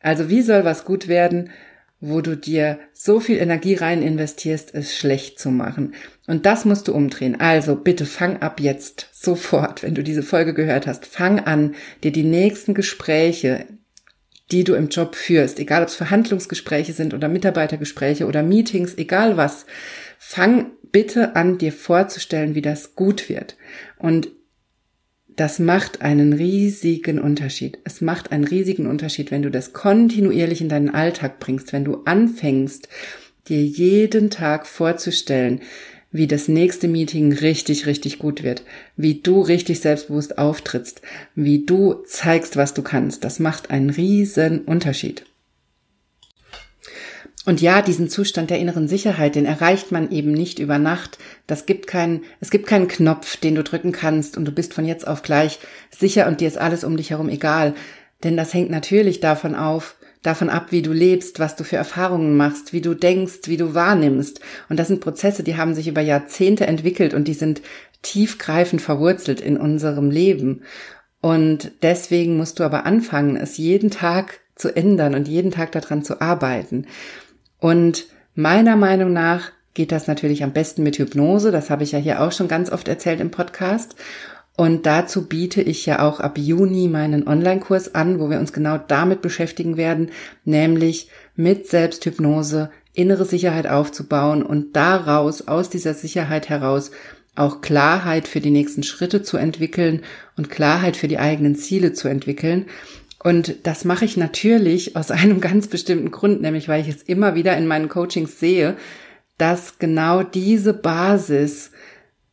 Also 0.00 0.28
wie 0.28 0.42
soll 0.42 0.64
was 0.64 0.84
gut 0.84 1.08
werden, 1.08 1.50
wo 2.00 2.20
du 2.20 2.36
dir 2.36 2.78
so 2.92 3.20
viel 3.20 3.38
Energie 3.38 3.74
rein 3.74 4.02
investierst, 4.02 4.74
es 4.74 4.96
schlecht 4.96 5.38
zu 5.38 5.50
machen. 5.50 5.94
Und 6.26 6.46
das 6.46 6.64
musst 6.64 6.88
du 6.88 6.94
umdrehen. 6.94 7.40
Also 7.40 7.74
bitte 7.74 8.04
fang 8.04 8.42
ab 8.42 8.60
jetzt 8.60 9.08
sofort, 9.12 9.82
wenn 9.82 9.94
du 9.94 10.02
diese 10.02 10.22
Folge 10.22 10.52
gehört 10.52 10.86
hast, 10.86 11.06
fang 11.06 11.40
an, 11.40 11.74
dir 12.04 12.12
die 12.12 12.22
nächsten 12.22 12.74
Gespräche 12.74 13.66
die 14.52 14.64
du 14.64 14.74
im 14.74 14.88
Job 14.88 15.16
führst, 15.16 15.58
egal 15.58 15.82
ob 15.82 15.88
es 15.88 15.96
Verhandlungsgespräche 15.96 16.92
sind 16.92 17.14
oder 17.14 17.28
Mitarbeitergespräche 17.28 18.26
oder 18.26 18.42
Meetings, 18.42 18.94
egal 18.96 19.36
was, 19.36 19.66
fang 20.18 20.72
bitte 20.92 21.36
an, 21.36 21.58
dir 21.58 21.72
vorzustellen, 21.72 22.54
wie 22.54 22.62
das 22.62 22.94
gut 22.94 23.28
wird. 23.28 23.56
Und 23.98 24.30
das 25.28 25.58
macht 25.58 26.00
einen 26.00 26.32
riesigen 26.32 27.18
Unterschied. 27.18 27.78
Es 27.84 28.00
macht 28.00 28.32
einen 28.32 28.44
riesigen 28.44 28.86
Unterschied, 28.86 29.30
wenn 29.30 29.42
du 29.42 29.50
das 29.50 29.72
kontinuierlich 29.74 30.62
in 30.62 30.70
deinen 30.70 30.88
Alltag 30.90 31.38
bringst, 31.40 31.72
wenn 31.72 31.84
du 31.84 32.02
anfängst, 32.04 32.88
dir 33.48 33.62
jeden 33.62 34.30
Tag 34.30 34.66
vorzustellen, 34.66 35.60
wie 36.16 36.26
das 36.26 36.48
nächste 36.48 36.88
Meeting 36.88 37.32
richtig, 37.32 37.86
richtig 37.86 38.18
gut 38.18 38.42
wird, 38.42 38.62
wie 38.96 39.20
du 39.20 39.40
richtig 39.42 39.80
selbstbewusst 39.80 40.38
auftrittst, 40.38 41.02
wie 41.34 41.64
du 41.64 41.94
zeigst, 42.06 42.56
was 42.56 42.74
du 42.74 42.82
kannst. 42.82 43.24
Das 43.24 43.38
macht 43.38 43.70
einen 43.70 43.90
riesen 43.90 44.62
Unterschied. 44.62 45.24
Und 47.44 47.60
ja, 47.60 47.80
diesen 47.80 48.08
Zustand 48.08 48.50
der 48.50 48.58
inneren 48.58 48.88
Sicherheit, 48.88 49.36
den 49.36 49.46
erreicht 49.46 49.92
man 49.92 50.10
eben 50.10 50.32
nicht 50.32 50.58
über 50.58 50.78
Nacht. 50.78 51.18
Das 51.46 51.64
gibt 51.64 51.86
keinen, 51.86 52.24
es 52.40 52.50
gibt 52.50 52.66
keinen 52.66 52.88
Knopf, 52.88 53.36
den 53.36 53.54
du 53.54 53.62
drücken 53.62 53.92
kannst 53.92 54.36
und 54.36 54.46
du 54.46 54.52
bist 54.52 54.74
von 54.74 54.84
jetzt 54.84 55.06
auf 55.06 55.22
gleich 55.22 55.60
sicher 55.96 56.26
und 56.26 56.40
dir 56.40 56.48
ist 56.48 56.58
alles 56.58 56.82
um 56.82 56.96
dich 56.96 57.10
herum 57.10 57.28
egal. 57.28 57.74
Denn 58.24 58.36
das 58.36 58.52
hängt 58.52 58.70
natürlich 58.70 59.20
davon 59.20 59.54
auf, 59.54 59.94
davon 60.22 60.50
ab, 60.50 60.66
wie 60.70 60.82
du 60.82 60.92
lebst, 60.92 61.38
was 61.38 61.56
du 61.56 61.64
für 61.64 61.76
Erfahrungen 61.76 62.36
machst, 62.36 62.72
wie 62.72 62.80
du 62.80 62.94
denkst, 62.94 63.40
wie 63.46 63.56
du 63.56 63.74
wahrnimmst. 63.74 64.40
Und 64.68 64.78
das 64.78 64.88
sind 64.88 65.00
Prozesse, 65.00 65.42
die 65.42 65.56
haben 65.56 65.74
sich 65.74 65.88
über 65.88 66.00
Jahrzehnte 66.00 66.66
entwickelt 66.66 67.14
und 67.14 67.28
die 67.28 67.34
sind 67.34 67.62
tiefgreifend 68.02 68.82
verwurzelt 68.82 69.40
in 69.40 69.56
unserem 69.56 70.10
Leben. 70.10 70.62
Und 71.20 71.72
deswegen 71.82 72.36
musst 72.36 72.58
du 72.58 72.64
aber 72.64 72.86
anfangen, 72.86 73.36
es 73.36 73.56
jeden 73.56 73.90
Tag 73.90 74.40
zu 74.54 74.74
ändern 74.74 75.14
und 75.14 75.28
jeden 75.28 75.50
Tag 75.50 75.72
daran 75.72 76.02
zu 76.02 76.20
arbeiten. 76.20 76.86
Und 77.58 78.06
meiner 78.34 78.76
Meinung 78.76 79.12
nach 79.12 79.50
geht 79.74 79.92
das 79.92 80.06
natürlich 80.06 80.42
am 80.42 80.52
besten 80.52 80.82
mit 80.82 80.98
Hypnose. 80.98 81.50
Das 81.50 81.70
habe 81.70 81.84
ich 81.84 81.92
ja 81.92 81.98
hier 81.98 82.20
auch 82.20 82.32
schon 82.32 82.48
ganz 82.48 82.70
oft 82.70 82.88
erzählt 82.88 83.20
im 83.20 83.30
Podcast. 83.30 83.94
Und 84.56 84.86
dazu 84.86 85.26
biete 85.26 85.60
ich 85.60 85.84
ja 85.84 86.00
auch 86.00 86.18
ab 86.18 86.38
Juni 86.38 86.88
meinen 86.88 87.28
Online-Kurs 87.28 87.94
an, 87.94 88.18
wo 88.18 88.30
wir 88.30 88.38
uns 88.38 88.54
genau 88.54 88.78
damit 88.78 89.20
beschäftigen 89.20 89.76
werden, 89.76 90.10
nämlich 90.44 91.10
mit 91.34 91.66
Selbsthypnose 91.66 92.70
innere 92.94 93.26
Sicherheit 93.26 93.66
aufzubauen 93.66 94.42
und 94.42 94.74
daraus, 94.74 95.46
aus 95.46 95.68
dieser 95.68 95.92
Sicherheit 95.92 96.48
heraus, 96.48 96.90
auch 97.34 97.60
Klarheit 97.60 98.26
für 98.26 98.40
die 98.40 98.50
nächsten 98.50 98.82
Schritte 98.82 99.22
zu 99.22 99.36
entwickeln 99.36 100.00
und 100.38 100.48
Klarheit 100.48 100.96
für 100.96 101.06
die 101.06 101.18
eigenen 101.18 101.54
Ziele 101.54 101.92
zu 101.92 102.08
entwickeln. 102.08 102.64
Und 103.22 103.66
das 103.66 103.84
mache 103.84 104.06
ich 104.06 104.16
natürlich 104.16 104.96
aus 104.96 105.10
einem 105.10 105.42
ganz 105.42 105.68
bestimmten 105.68 106.10
Grund, 106.10 106.40
nämlich 106.40 106.66
weil 106.66 106.80
ich 106.80 106.88
es 106.88 107.02
immer 107.02 107.34
wieder 107.34 107.54
in 107.58 107.66
meinen 107.66 107.90
Coachings 107.90 108.40
sehe, 108.40 108.76
dass 109.36 109.78
genau 109.78 110.22
diese 110.22 110.72
Basis 110.72 111.72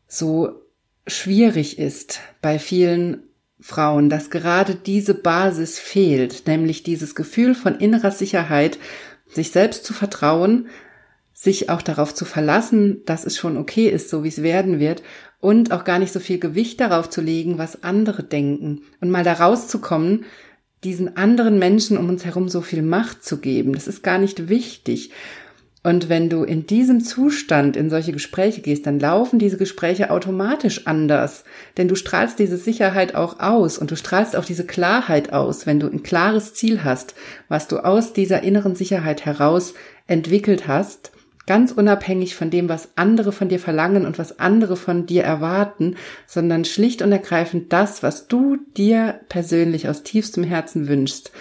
so 0.08 0.63
schwierig 1.08 1.80
ist 1.80 2.20
bei 2.42 2.60
vielen 2.60 3.24
Frauen, 3.60 4.10
dass 4.10 4.30
gerade 4.30 4.76
diese 4.76 5.14
Basis 5.14 5.80
fehlt, 5.80 6.48
nämlich 6.48 6.84
dieses 6.84 7.16
Gefühl 7.16 7.56
von 7.56 7.76
innerer 7.76 8.12
Sicherheit, 8.12 8.78
sich 9.28 9.52
selbst 9.52 9.86
zu 9.86 9.94
vertrauen, 9.94 10.68
sich 11.34 11.70
auch 11.70 11.82
darauf 11.82 12.14
zu 12.14 12.26
verlassen, 12.26 13.04
dass 13.06 13.26
es 13.26 13.38
schon 13.38 13.58
okay 13.58 13.88
ist, 13.88 14.10
so 14.10 14.24
wie 14.24 14.30
es 14.30 14.44
werden 14.44 14.80
wird, 14.80 15.02
und 15.40 15.72
auch 15.72 15.84
gar 15.84 16.00
nicht 16.00 16.14
so 16.14 16.20
viel 16.20 16.40
Gewicht 16.40 16.80
darauf 16.80 17.10
zu 17.10 17.20
legen, 17.20 17.58
was 17.58 17.84
andere 17.84 18.24
denken 18.24 18.84
und 19.02 19.10
mal 19.10 19.24
da 19.24 19.34
rauszukommen, 19.34 20.26
diesen 20.84 21.18
anderen 21.18 21.60
Menschen 21.60 21.98
um 21.98 22.10
uns 22.10 22.26
herum 22.26 22.50
so 22.50 22.62
viel 22.62 22.82
Macht 22.82 23.24
zu 23.24 23.38
geben. 23.38 23.74
Das 23.74 23.88
ist 23.88 24.04
gar 24.04 24.18
nicht 24.18 24.50
wichtig. 24.50 25.12
Und 25.86 26.08
wenn 26.08 26.30
du 26.30 26.44
in 26.44 26.66
diesem 26.66 27.04
Zustand 27.04 27.76
in 27.76 27.90
solche 27.90 28.14
Gespräche 28.14 28.62
gehst, 28.62 28.88
dann 28.88 29.02
laufen 29.02 29.38
diese 29.38 29.58
Gespräche 29.58 30.12
automatisch 30.12 30.88
anders. 30.88 31.44
Denn 31.76 31.90
du 31.90 31.96
strahlst 31.96 32.40
diese 32.40 32.56
Sicherheit 32.56 33.16
auch 33.16 33.42
aus 33.42 33.78
und 33.78 33.92
du 33.92 33.98
strahlst 33.98 34.38
auch 34.38 34.46
diese 34.46 34.66
Klarheit 34.66 35.34
aus, 35.34 35.66
wenn 35.66 35.82
du 35.82 35.88
ein 35.88 36.02
klares 36.02 36.54
Ziel 36.54 36.86
hast, 36.86 37.16
was 37.50 37.68
du 37.68 37.80
aus 37.80 38.14
dieser 38.14 38.44
inneren 38.44 38.76
Sicherheit 38.76 39.26
heraus 39.26 39.74
entwickelt 40.08 40.70
hast, 40.70 41.12
ganz 41.48 41.74
unabhängig 41.74 42.36
von 42.36 42.50
dem, 42.50 42.70
was 42.70 42.90
andere 42.96 43.34
von 43.34 43.50
dir 43.50 43.60
verlangen 43.60 44.06
und 44.06 44.18
was 44.18 44.40
andere 44.40 44.78
von 44.78 45.06
dir 45.06 45.24
erwarten, 45.24 45.98
sondern 46.28 46.64
schlicht 46.64 47.02
und 47.02 47.12
ergreifend 47.12 47.74
das, 47.74 48.02
was 48.02 48.30
du 48.30 48.58
dir 48.78 49.20
persönlich 49.28 49.90
aus 49.90 50.04
tiefstem 50.04 50.46
Herzen 50.46 50.88
wünschst 50.88 51.34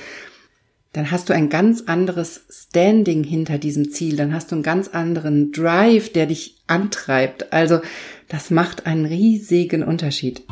dann 0.93 1.11
hast 1.11 1.29
du 1.29 1.33
ein 1.33 1.49
ganz 1.49 1.83
anderes 1.87 2.43
Standing 2.51 3.25
hinter 3.25 3.59
diesem 3.59 3.91
Ziel, 3.91 4.17
dann 4.17 4.35
hast 4.35 4.51
du 4.51 4.57
einen 4.57 4.63
ganz 4.63 4.89
anderen 4.89 5.51
Drive, 5.51 6.13
der 6.13 6.27
dich 6.27 6.57
antreibt. 6.67 7.53
Also 7.53 7.81
das 8.29 8.51
macht 8.51 8.87
einen 8.87 9.07
riesigen 9.07 9.83
Unterschied. 9.83 10.43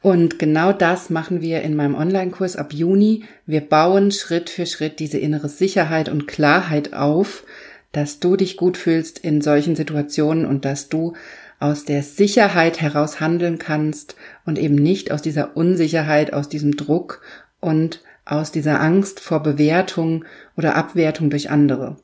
Und 0.00 0.38
genau 0.38 0.72
das 0.72 1.10
machen 1.10 1.40
wir 1.40 1.62
in 1.62 1.74
meinem 1.74 1.96
Online-Kurs 1.96 2.54
ab 2.54 2.72
Juni. 2.72 3.24
Wir 3.44 3.60
bauen 3.60 4.12
Schritt 4.12 4.50
für 4.50 4.66
Schritt 4.66 5.00
diese 5.00 5.18
innere 5.18 5.48
Sicherheit 5.48 6.08
und 6.08 6.28
Klarheit 6.28 6.92
auf, 6.92 7.44
dass 7.90 8.20
du 8.20 8.36
dich 8.36 8.56
gut 8.56 8.76
fühlst 8.76 9.18
in 9.18 9.40
solchen 9.40 9.74
Situationen 9.74 10.46
und 10.46 10.64
dass 10.64 10.88
du 10.88 11.14
aus 11.58 11.84
der 11.84 12.04
Sicherheit 12.04 12.80
heraus 12.80 13.18
handeln 13.18 13.58
kannst 13.58 14.14
und 14.44 14.58
eben 14.58 14.76
nicht 14.76 15.10
aus 15.10 15.22
dieser 15.22 15.56
Unsicherheit, 15.56 16.32
aus 16.32 16.48
diesem 16.48 16.76
Druck 16.76 17.22
und 17.60 18.02
aus 18.24 18.52
dieser 18.52 18.80
Angst 18.80 19.20
vor 19.20 19.42
Bewertung 19.42 20.24
oder 20.56 20.74
Abwertung 20.74 21.30
durch 21.30 21.50
andere. 21.50 21.96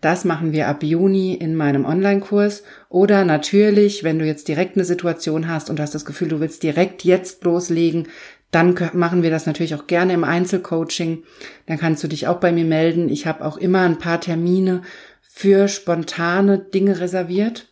Das 0.00 0.24
machen 0.24 0.52
wir 0.52 0.68
ab 0.68 0.82
Juni 0.82 1.34
in 1.34 1.56
meinem 1.56 1.84
Online-Kurs. 1.84 2.62
Oder 2.88 3.24
natürlich, 3.24 4.04
wenn 4.04 4.18
du 4.18 4.26
jetzt 4.26 4.46
direkt 4.48 4.76
eine 4.76 4.84
Situation 4.84 5.48
hast 5.48 5.70
und 5.70 5.80
hast 5.80 5.94
das 5.94 6.04
Gefühl, 6.04 6.28
du 6.28 6.40
willst 6.40 6.62
direkt 6.62 7.04
jetzt 7.04 7.44
loslegen, 7.44 8.08
dann 8.50 8.74
machen 8.92 9.22
wir 9.22 9.30
das 9.30 9.46
natürlich 9.46 9.74
auch 9.74 9.86
gerne 9.86 10.12
im 10.12 10.24
Einzelcoaching. 10.24 11.24
Dann 11.66 11.78
kannst 11.78 12.04
du 12.04 12.08
dich 12.08 12.28
auch 12.28 12.38
bei 12.38 12.52
mir 12.52 12.64
melden. 12.64 13.08
Ich 13.08 13.26
habe 13.26 13.44
auch 13.44 13.56
immer 13.56 13.80
ein 13.80 13.98
paar 13.98 14.20
Termine 14.20 14.82
für 15.22 15.68
spontane 15.68 16.58
Dinge 16.58 17.00
reserviert. 17.00 17.68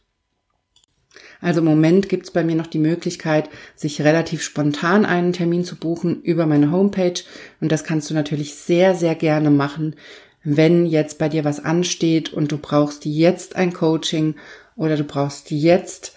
Also 1.41 1.61
im 1.61 1.67
Moment 1.67 2.09
gibt's 2.09 2.31
bei 2.31 2.43
mir 2.45 2.57
noch 2.57 2.67
die 2.67 2.79
Möglichkeit, 2.79 3.51
sich 3.75 4.03
relativ 4.03 4.43
spontan 4.43 5.05
einen 5.05 5.33
Termin 5.33 5.65
zu 5.65 5.77
buchen 5.77 6.23
über 6.23 6.47
meine 6.47 6.71
Homepage. 6.71 7.23
Und 7.61 7.71
das 7.71 7.85
kannst 7.85 8.11
du 8.11 8.15
natürlich 8.15 8.55
sehr, 8.55 8.95
sehr 8.95 9.15
gerne 9.15 9.51
machen, 9.51 9.97
wenn 10.43 10.87
jetzt 10.87 11.19
bei 11.19 11.29
dir 11.29 11.45
was 11.45 11.65
ansteht 11.65 12.33
und 12.33 12.53
du 12.53 12.59
brauchst 12.59 13.05
jetzt 13.05 13.57
ein 13.57 13.73
Coaching 13.73 14.35
oder 14.77 14.97
du 14.97 15.05
brauchst 15.05 15.51
jetzt 15.51 16.15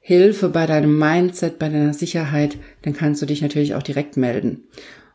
Hilfe 0.00 0.48
bei 0.48 0.66
deinem 0.66 0.98
Mindset, 0.98 1.58
bei 1.58 1.68
deiner 1.68 1.92
Sicherheit, 1.92 2.56
dann 2.82 2.94
kannst 2.94 3.20
du 3.20 3.26
dich 3.26 3.42
natürlich 3.42 3.74
auch 3.74 3.82
direkt 3.82 4.16
melden. 4.16 4.62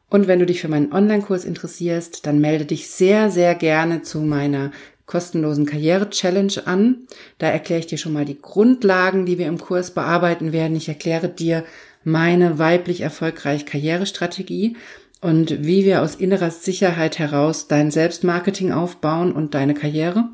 Und 0.09 0.27
wenn 0.27 0.39
du 0.39 0.45
dich 0.45 0.59
für 0.59 0.67
meinen 0.67 0.91
Online-Kurs 0.91 1.45
interessierst, 1.45 2.27
dann 2.27 2.41
melde 2.41 2.65
dich 2.65 2.89
sehr, 2.89 3.31
sehr 3.31 3.55
gerne 3.55 4.01
zu 4.01 4.19
meiner 4.19 4.71
kostenlosen 5.11 5.65
Karriere-Challenge 5.65 6.65
an. 6.65 6.99
Da 7.37 7.47
erkläre 7.47 7.81
ich 7.81 7.87
dir 7.87 7.97
schon 7.97 8.13
mal 8.13 8.23
die 8.23 8.41
Grundlagen, 8.41 9.25
die 9.25 9.37
wir 9.37 9.47
im 9.47 9.57
Kurs 9.57 9.91
bearbeiten 9.91 10.53
werden. 10.53 10.77
Ich 10.77 10.87
erkläre 10.87 11.27
dir 11.27 11.65
meine 12.05 12.59
weiblich 12.59 13.01
erfolgreich 13.01 13.65
Karrierestrategie 13.65 14.77
und 15.19 15.65
wie 15.65 15.83
wir 15.83 16.01
aus 16.01 16.15
innerer 16.15 16.49
Sicherheit 16.49 17.19
heraus 17.19 17.67
dein 17.67 17.91
Selbstmarketing 17.91 18.71
aufbauen 18.71 19.33
und 19.33 19.53
deine 19.53 19.73
Karriere. 19.73 20.29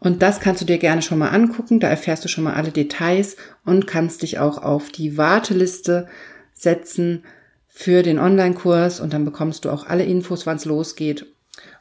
Und 0.00 0.22
das 0.22 0.40
kannst 0.40 0.62
du 0.62 0.64
dir 0.64 0.78
gerne 0.78 1.02
schon 1.02 1.18
mal 1.18 1.28
angucken. 1.28 1.78
Da 1.78 1.88
erfährst 1.88 2.24
du 2.24 2.28
schon 2.28 2.44
mal 2.44 2.54
alle 2.54 2.70
Details 2.70 3.36
und 3.66 3.86
kannst 3.86 4.22
dich 4.22 4.38
auch 4.38 4.56
auf 4.62 4.90
die 4.90 5.18
Warteliste 5.18 6.08
setzen 6.54 7.24
für 7.68 8.02
den 8.02 8.18
Online-Kurs 8.18 9.00
und 9.00 9.12
dann 9.12 9.26
bekommst 9.26 9.66
du 9.66 9.70
auch 9.70 9.86
alle 9.86 10.04
Infos, 10.04 10.46
wann 10.46 10.56
es 10.56 10.64
losgeht. 10.64 11.26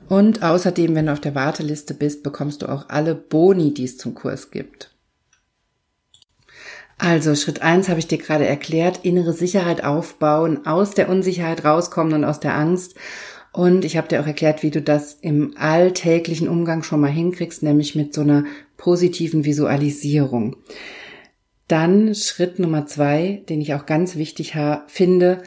Und 0.10 0.43
außerdem, 0.43 0.96
wenn 0.96 1.07
du 1.07 1.13
auf 1.13 1.19
der 1.19 1.36
Warteliste 1.36 1.93
bist, 1.93 2.24
bekommst 2.24 2.62
du 2.62 2.67
auch 2.67 2.89
alle 2.89 3.15
Boni, 3.15 3.74
die 3.74 3.84
es 3.84 3.98
zum 3.98 4.13
Kurs 4.13 4.51
gibt. 4.51 4.91
Also 6.98 7.36
Schritt 7.36 7.62
eins 7.62 7.89
habe 7.89 8.00
ich 8.00 8.07
dir 8.07 8.17
gerade 8.17 8.46
erklärt, 8.46 9.01
innere 9.03 9.34
Sicherheit 9.34 9.84
aufbauen, 9.84 10.65
aus 10.65 10.91
der 10.91 11.10
Unsicherheit 11.10 11.63
rauskommen 11.63 12.13
und 12.13 12.24
aus 12.24 12.39
der 12.39 12.55
Angst. 12.55 12.96
Und 13.53 13.86
ich 13.86 13.98
habe 13.98 14.07
dir 14.07 14.22
auch 14.22 14.27
erklärt, 14.27 14.63
wie 14.63 14.72
du 14.72 14.81
das 14.81 15.17
im 15.22 15.55
alltäglichen 15.57 16.48
Umgang 16.48 16.84
schon 16.84 17.00
mal 17.00 17.12
hinkriegst, 17.12 17.62
nämlich 17.63 17.96
mit 17.96 18.13
so 18.13 18.22
einer 18.22 18.46
positiven 18.77 19.46
Visualisierung. 19.46 20.55
Dann 21.67 22.15
Schritt 22.15 22.60
Nummer 22.60 22.86
zwei, 22.88 23.43
den 23.50 23.62
ich 23.62 23.74
auch 23.74 23.86
ganz 23.86 24.15
wichtig 24.15 24.55
finde, 24.88 25.43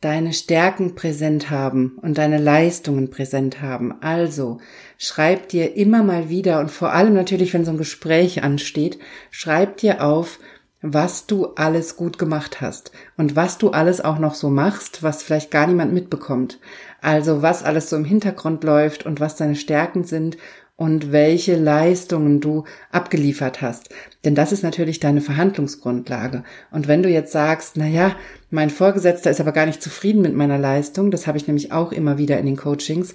deine 0.00 0.32
Stärken 0.32 0.94
präsent 0.94 1.50
haben 1.50 1.98
und 2.00 2.16
deine 2.16 2.38
Leistungen 2.38 3.10
präsent 3.10 3.60
haben. 3.60 3.94
Also 4.00 4.58
schreib 4.96 5.48
dir 5.48 5.76
immer 5.76 6.02
mal 6.02 6.30
wieder 6.30 6.60
und 6.60 6.70
vor 6.70 6.92
allem 6.92 7.14
natürlich, 7.14 7.52
wenn 7.52 7.66
so 7.66 7.72
ein 7.72 7.78
Gespräch 7.78 8.42
ansteht, 8.42 8.98
schreib 9.30 9.76
dir 9.76 10.02
auf, 10.02 10.38
was 10.82 11.26
du 11.26 11.48
alles 11.56 11.96
gut 11.96 12.18
gemacht 12.18 12.62
hast 12.62 12.90
und 13.18 13.36
was 13.36 13.58
du 13.58 13.70
alles 13.70 14.00
auch 14.00 14.18
noch 14.18 14.34
so 14.34 14.48
machst, 14.48 15.02
was 15.02 15.22
vielleicht 15.22 15.50
gar 15.50 15.66
niemand 15.66 15.92
mitbekommt. 15.92 16.58
Also 17.02 17.42
was 17.42 17.62
alles 17.62 17.90
so 17.90 17.96
im 17.96 18.06
Hintergrund 18.06 18.64
läuft 18.64 19.04
und 19.04 19.20
was 19.20 19.36
deine 19.36 19.56
Stärken 19.56 20.04
sind 20.04 20.38
und 20.80 21.12
welche 21.12 21.56
Leistungen 21.56 22.40
du 22.40 22.64
abgeliefert 22.90 23.60
hast. 23.60 23.90
Denn 24.24 24.34
das 24.34 24.50
ist 24.50 24.62
natürlich 24.62 24.98
deine 24.98 25.20
Verhandlungsgrundlage. 25.20 26.42
Und 26.70 26.88
wenn 26.88 27.02
du 27.02 27.10
jetzt 27.10 27.32
sagst, 27.32 27.76
na 27.76 27.86
ja, 27.86 28.16
mein 28.48 28.70
Vorgesetzter 28.70 29.30
ist 29.30 29.42
aber 29.42 29.52
gar 29.52 29.66
nicht 29.66 29.82
zufrieden 29.82 30.22
mit 30.22 30.34
meiner 30.34 30.56
Leistung, 30.56 31.10
das 31.10 31.26
habe 31.26 31.36
ich 31.36 31.46
nämlich 31.46 31.70
auch 31.70 31.92
immer 31.92 32.16
wieder 32.16 32.38
in 32.38 32.46
den 32.46 32.56
Coachings, 32.56 33.14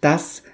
dass 0.00 0.44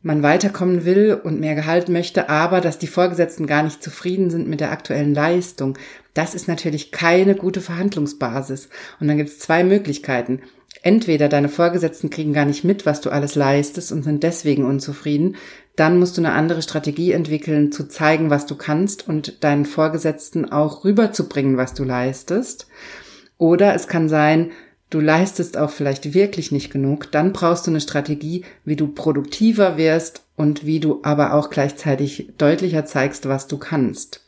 man 0.00 0.22
weiterkommen 0.22 0.84
will 0.84 1.20
und 1.24 1.40
mehr 1.40 1.56
Gehalt 1.56 1.88
möchte, 1.88 2.28
aber 2.28 2.60
dass 2.60 2.78
die 2.78 2.86
Vorgesetzten 2.86 3.48
gar 3.48 3.64
nicht 3.64 3.82
zufrieden 3.82 4.30
sind 4.30 4.46
mit 4.46 4.60
der 4.60 4.70
aktuellen 4.70 5.12
Leistung. 5.12 5.76
Das 6.14 6.36
ist 6.36 6.46
natürlich 6.46 6.92
keine 6.92 7.34
gute 7.34 7.60
Verhandlungsbasis. 7.60 8.68
Und 9.00 9.08
dann 9.08 9.16
gibt 9.16 9.30
es 9.30 9.40
zwei 9.40 9.64
Möglichkeiten. 9.64 10.40
Entweder 10.82 11.28
deine 11.28 11.50
Vorgesetzten 11.50 12.08
kriegen 12.08 12.32
gar 12.32 12.46
nicht 12.46 12.64
mit, 12.64 12.86
was 12.86 13.00
du 13.00 13.10
alles 13.10 13.34
leistest 13.34 13.92
und 13.92 14.02
sind 14.02 14.22
deswegen 14.22 14.64
unzufrieden. 14.64 15.36
Dann 15.76 15.98
musst 15.98 16.16
du 16.16 16.22
eine 16.22 16.32
andere 16.32 16.62
Strategie 16.62 17.12
entwickeln, 17.12 17.70
zu 17.70 17.86
zeigen, 17.86 18.30
was 18.30 18.46
du 18.46 18.54
kannst 18.54 19.06
und 19.06 19.44
deinen 19.44 19.66
Vorgesetzten 19.66 20.50
auch 20.50 20.84
rüberzubringen, 20.84 21.56
was 21.56 21.74
du 21.74 21.84
leistest. 21.84 22.66
Oder 23.36 23.74
es 23.74 23.88
kann 23.88 24.08
sein, 24.08 24.52
du 24.88 25.00
leistest 25.00 25.56
auch 25.56 25.70
vielleicht 25.70 26.14
wirklich 26.14 26.50
nicht 26.50 26.72
genug, 26.72 27.12
dann 27.12 27.32
brauchst 27.32 27.66
du 27.66 27.70
eine 27.70 27.80
Strategie, 27.80 28.44
wie 28.64 28.76
du 28.76 28.88
produktiver 28.88 29.76
wirst 29.76 30.22
und 30.36 30.64
wie 30.64 30.80
du 30.80 31.00
aber 31.02 31.34
auch 31.34 31.50
gleichzeitig 31.50 32.30
deutlicher 32.38 32.86
zeigst, 32.86 33.28
was 33.28 33.46
du 33.46 33.58
kannst. 33.58 34.24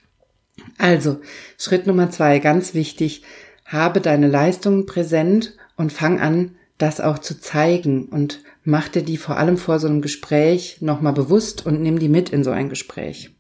Also, 0.79 1.21
Schritt 1.59 1.87
Nummer 1.87 2.11
zwei, 2.11 2.39
ganz 2.39 2.75
wichtig, 2.75 3.23
habe 3.65 4.01
deine 4.01 4.29
Leistungen 4.29 4.85
präsent 4.87 5.55
und 5.83 5.93
fang 5.93 6.21
an, 6.21 6.53
das 6.79 7.01
auch 7.01 7.19
zu 7.19 7.39
zeigen 7.39 8.07
und 8.07 8.41
mach 8.65 8.89
dir 8.89 9.03
die 9.03 9.17
vor 9.17 9.37
allem 9.37 9.59
vor 9.59 9.79
so 9.81 9.89
einem 9.89 10.01
Gespräch 10.01 10.79
nochmal 10.81 11.13
bewusst 11.13 11.67
und 11.67 11.83
nimm 11.83 11.99
die 11.99 12.09
mit 12.09 12.31
in 12.31 12.45
so 12.45 12.51
ein 12.51 12.69
Gespräch. 12.69 13.31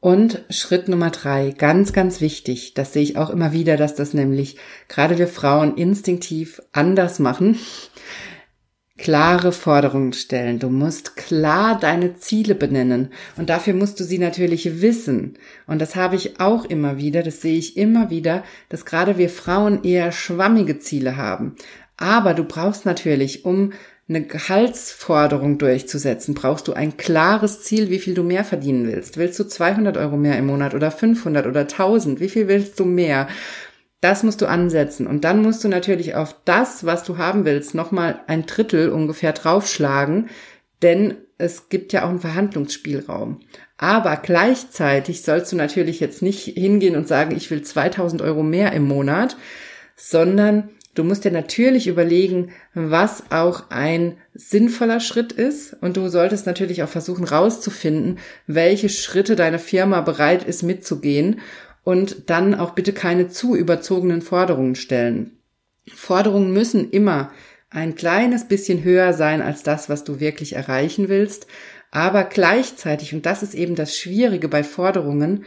Und 0.00 0.42
Schritt 0.50 0.88
Nummer 0.88 1.10
drei, 1.10 1.54
ganz, 1.56 1.92
ganz 1.92 2.20
wichtig, 2.20 2.74
das 2.74 2.92
sehe 2.92 3.02
ich 3.02 3.16
auch 3.16 3.30
immer 3.30 3.52
wieder, 3.52 3.76
dass 3.76 3.94
das 3.94 4.12
nämlich 4.14 4.58
gerade 4.88 5.16
wir 5.16 5.28
Frauen 5.28 5.76
instinktiv 5.76 6.60
anders 6.72 7.20
machen. 7.20 7.56
Klare 8.96 9.50
Forderungen 9.50 10.12
stellen. 10.12 10.60
Du 10.60 10.68
musst 10.70 11.16
klar 11.16 11.78
deine 11.80 12.16
Ziele 12.16 12.54
benennen. 12.54 13.10
Und 13.36 13.50
dafür 13.50 13.74
musst 13.74 13.98
du 13.98 14.04
sie 14.04 14.18
natürlich 14.18 14.80
wissen. 14.80 15.36
Und 15.66 15.80
das 15.82 15.96
habe 15.96 16.14
ich 16.14 16.38
auch 16.38 16.64
immer 16.64 16.96
wieder, 16.96 17.24
das 17.24 17.40
sehe 17.40 17.58
ich 17.58 17.76
immer 17.76 18.10
wieder, 18.10 18.44
dass 18.68 18.84
gerade 18.84 19.18
wir 19.18 19.30
Frauen 19.30 19.82
eher 19.82 20.12
schwammige 20.12 20.78
Ziele 20.78 21.16
haben. 21.16 21.56
Aber 21.96 22.34
du 22.34 22.44
brauchst 22.44 22.86
natürlich, 22.86 23.44
um 23.44 23.72
eine 24.08 24.22
Gehaltsforderung 24.22 25.58
durchzusetzen, 25.58 26.34
brauchst 26.34 26.68
du 26.68 26.74
ein 26.74 26.96
klares 26.96 27.62
Ziel, 27.62 27.90
wie 27.90 27.98
viel 27.98 28.14
du 28.14 28.22
mehr 28.22 28.44
verdienen 28.44 28.86
willst. 28.86 29.16
Willst 29.16 29.38
du 29.40 29.44
200 29.44 29.96
Euro 29.96 30.16
mehr 30.16 30.38
im 30.38 30.46
Monat 30.46 30.74
oder 30.74 30.90
500 30.90 31.46
oder 31.46 31.60
1000? 31.60 32.20
Wie 32.20 32.28
viel 32.28 32.46
willst 32.46 32.78
du 32.78 32.84
mehr? 32.84 33.28
Das 34.04 34.22
musst 34.22 34.42
du 34.42 34.46
ansetzen. 34.46 35.06
Und 35.06 35.24
dann 35.24 35.40
musst 35.40 35.64
du 35.64 35.68
natürlich 35.68 36.14
auf 36.14 36.36
das, 36.44 36.84
was 36.84 37.04
du 37.04 37.16
haben 37.16 37.46
willst, 37.46 37.74
nochmal 37.74 38.20
ein 38.26 38.44
Drittel 38.44 38.90
ungefähr 38.90 39.32
draufschlagen, 39.32 40.28
denn 40.82 41.14
es 41.38 41.70
gibt 41.70 41.94
ja 41.94 42.04
auch 42.04 42.10
einen 42.10 42.20
Verhandlungsspielraum. 42.20 43.40
Aber 43.78 44.18
gleichzeitig 44.18 45.22
sollst 45.22 45.52
du 45.52 45.56
natürlich 45.56 46.00
jetzt 46.00 46.20
nicht 46.20 46.44
hingehen 46.44 46.96
und 46.96 47.08
sagen, 47.08 47.34
ich 47.34 47.50
will 47.50 47.62
2000 47.62 48.20
Euro 48.20 48.42
mehr 48.42 48.74
im 48.74 48.84
Monat, 48.84 49.38
sondern 49.96 50.68
Du 50.96 51.02
musst 51.02 51.24
dir 51.24 51.32
natürlich 51.32 51.88
überlegen, 51.88 52.52
was 52.72 53.24
auch 53.30 53.68
ein 53.70 54.16
sinnvoller 54.32 55.00
Schritt 55.00 55.32
ist 55.32 55.76
und 55.80 55.96
du 55.96 56.06
solltest 56.06 56.46
natürlich 56.46 56.84
auch 56.84 56.88
versuchen 56.88 57.24
rauszufinden, 57.24 58.18
welche 58.46 58.88
Schritte 58.88 59.34
deine 59.34 59.58
Firma 59.58 60.02
bereit 60.02 60.44
ist 60.44 60.62
mitzugehen 60.62 61.40
und 61.84 62.30
dann 62.30 62.54
auch 62.54 62.70
bitte 62.70 62.92
keine 62.92 63.28
zu 63.28 63.54
überzogenen 63.54 64.22
Forderungen 64.22 64.74
stellen. 64.74 65.38
Forderungen 65.94 66.52
müssen 66.52 66.90
immer 66.90 67.30
ein 67.70 67.94
kleines 67.94 68.48
bisschen 68.48 68.82
höher 68.82 69.12
sein 69.12 69.42
als 69.42 69.62
das, 69.62 69.88
was 69.88 70.04
du 70.04 70.18
wirklich 70.18 70.54
erreichen 70.54 71.08
willst, 71.08 71.46
aber 71.90 72.24
gleichzeitig, 72.24 73.14
und 73.14 73.26
das 73.26 73.42
ist 73.42 73.54
eben 73.54 73.76
das 73.76 73.96
Schwierige 73.96 74.48
bei 74.48 74.64
Forderungen, 74.64 75.44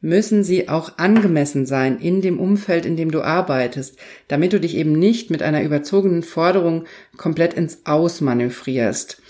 müssen 0.00 0.44
sie 0.44 0.68
auch 0.68 0.98
angemessen 0.98 1.66
sein 1.66 1.98
in 1.98 2.22
dem 2.22 2.38
Umfeld, 2.38 2.86
in 2.86 2.96
dem 2.96 3.10
du 3.10 3.22
arbeitest, 3.22 3.98
damit 4.28 4.52
du 4.52 4.60
dich 4.60 4.76
eben 4.76 4.92
nicht 4.92 5.30
mit 5.30 5.42
einer 5.42 5.62
überzogenen 5.62 6.22
Forderung 6.22 6.84
komplett 7.16 7.54
ins 7.54 7.80
Ausmanövrierst. 7.84 9.20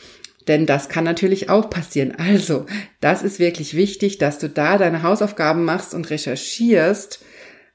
Denn 0.50 0.66
das 0.66 0.88
kann 0.88 1.04
natürlich 1.04 1.48
auch 1.48 1.70
passieren. 1.70 2.16
Also, 2.18 2.66
das 3.00 3.22
ist 3.22 3.38
wirklich 3.38 3.76
wichtig, 3.76 4.18
dass 4.18 4.40
du 4.40 4.48
da 4.48 4.78
deine 4.78 5.04
Hausaufgaben 5.04 5.64
machst 5.64 5.94
und 5.94 6.10
recherchierst, 6.10 7.24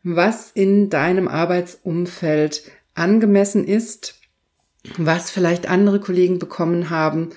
was 0.03 0.51
in 0.53 0.89
deinem 0.89 1.29
Arbeitsumfeld 1.29 2.63
angemessen 2.93 3.65
ist, 3.65 4.15
was 4.97 5.31
vielleicht 5.31 5.69
andere 5.69 6.01
Kollegen 6.01 6.37
bekommen 6.37 6.89
haben 6.89 7.29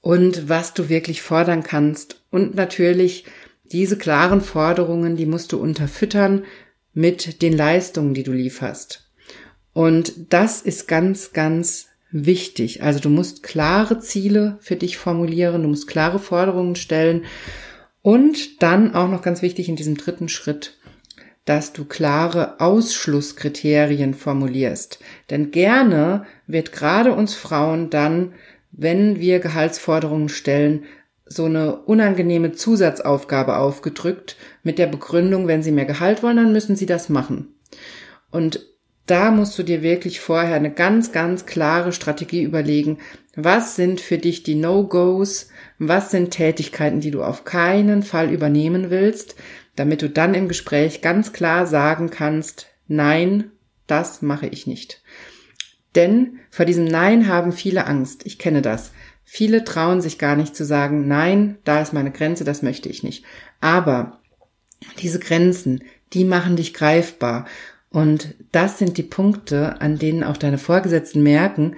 und 0.00 0.48
was 0.48 0.72
du 0.72 0.88
wirklich 0.88 1.20
fordern 1.20 1.62
kannst 1.62 2.24
und 2.30 2.54
natürlich 2.54 3.26
diese 3.64 3.98
klaren 3.98 4.40
Forderungen, 4.40 5.16
die 5.16 5.26
musst 5.26 5.52
du 5.52 5.60
unterfüttern 5.60 6.46
mit 6.94 7.42
den 7.42 7.54
Leistungen, 7.54 8.14
die 8.14 8.22
du 8.22 8.32
lieferst. 8.32 9.12
Und 9.74 10.32
das 10.32 10.62
ist 10.62 10.88
ganz, 10.88 11.34
ganz 11.34 11.88
wichtig. 12.12 12.82
Also 12.82 13.00
du 13.00 13.08
musst 13.08 13.42
klare 13.42 13.98
Ziele 13.98 14.58
für 14.60 14.76
dich 14.76 14.96
formulieren, 14.98 15.62
du 15.62 15.68
musst 15.68 15.88
klare 15.88 16.18
Forderungen 16.18 16.76
stellen 16.76 17.24
und 18.02 18.62
dann 18.62 18.94
auch 18.94 19.08
noch 19.08 19.22
ganz 19.22 19.42
wichtig 19.42 19.68
in 19.68 19.76
diesem 19.76 19.96
dritten 19.96 20.28
Schritt, 20.28 20.78
dass 21.44 21.72
du 21.72 21.84
klare 21.84 22.60
Ausschlusskriterien 22.60 24.14
formulierst. 24.14 25.00
Denn 25.30 25.50
gerne 25.50 26.26
wird 26.46 26.72
gerade 26.72 27.14
uns 27.14 27.34
Frauen 27.34 27.90
dann, 27.90 28.34
wenn 28.70 29.18
wir 29.18 29.40
Gehaltsforderungen 29.40 30.28
stellen, 30.28 30.84
so 31.24 31.46
eine 31.46 31.76
unangenehme 31.76 32.52
Zusatzaufgabe 32.52 33.56
aufgedrückt 33.56 34.36
mit 34.62 34.78
der 34.78 34.86
Begründung, 34.86 35.46
wenn 35.46 35.62
sie 35.62 35.72
mehr 35.72 35.86
Gehalt 35.86 36.22
wollen, 36.22 36.36
dann 36.36 36.52
müssen 36.52 36.76
sie 36.76 36.86
das 36.86 37.08
machen. 37.08 37.54
Und 38.30 38.66
da 39.12 39.30
musst 39.30 39.58
du 39.58 39.62
dir 39.62 39.82
wirklich 39.82 40.20
vorher 40.20 40.54
eine 40.54 40.70
ganz, 40.70 41.12
ganz 41.12 41.44
klare 41.44 41.92
Strategie 41.92 42.42
überlegen. 42.42 42.96
Was 43.36 43.76
sind 43.76 44.00
für 44.00 44.16
dich 44.16 44.42
die 44.42 44.54
No-Gos? 44.54 45.48
Was 45.78 46.10
sind 46.10 46.30
Tätigkeiten, 46.30 47.00
die 47.00 47.10
du 47.10 47.22
auf 47.22 47.44
keinen 47.44 48.02
Fall 48.04 48.30
übernehmen 48.30 48.88
willst, 48.88 49.36
damit 49.76 50.00
du 50.00 50.08
dann 50.08 50.32
im 50.32 50.48
Gespräch 50.48 51.02
ganz 51.02 51.34
klar 51.34 51.66
sagen 51.66 52.08
kannst, 52.08 52.68
nein, 52.88 53.50
das 53.86 54.22
mache 54.22 54.46
ich 54.46 54.66
nicht. 54.66 55.02
Denn 55.94 56.38
vor 56.48 56.64
diesem 56.64 56.86
Nein 56.86 57.28
haben 57.28 57.52
viele 57.52 57.86
Angst. 57.86 58.24
Ich 58.24 58.38
kenne 58.38 58.62
das. 58.62 58.92
Viele 59.24 59.64
trauen 59.64 60.00
sich 60.00 60.18
gar 60.18 60.36
nicht 60.36 60.56
zu 60.56 60.64
sagen, 60.64 61.06
nein, 61.06 61.58
da 61.64 61.82
ist 61.82 61.92
meine 61.92 62.12
Grenze, 62.12 62.44
das 62.44 62.62
möchte 62.62 62.88
ich 62.88 63.02
nicht. 63.02 63.26
Aber 63.60 64.22
diese 65.02 65.18
Grenzen, 65.18 65.84
die 66.14 66.24
machen 66.24 66.56
dich 66.56 66.72
greifbar. 66.72 67.44
Und 67.92 68.34
das 68.52 68.78
sind 68.78 68.96
die 68.96 69.02
Punkte, 69.02 69.80
an 69.80 69.98
denen 69.98 70.24
auch 70.24 70.36
deine 70.36 70.58
Vorgesetzten 70.58 71.22
merken, 71.22 71.76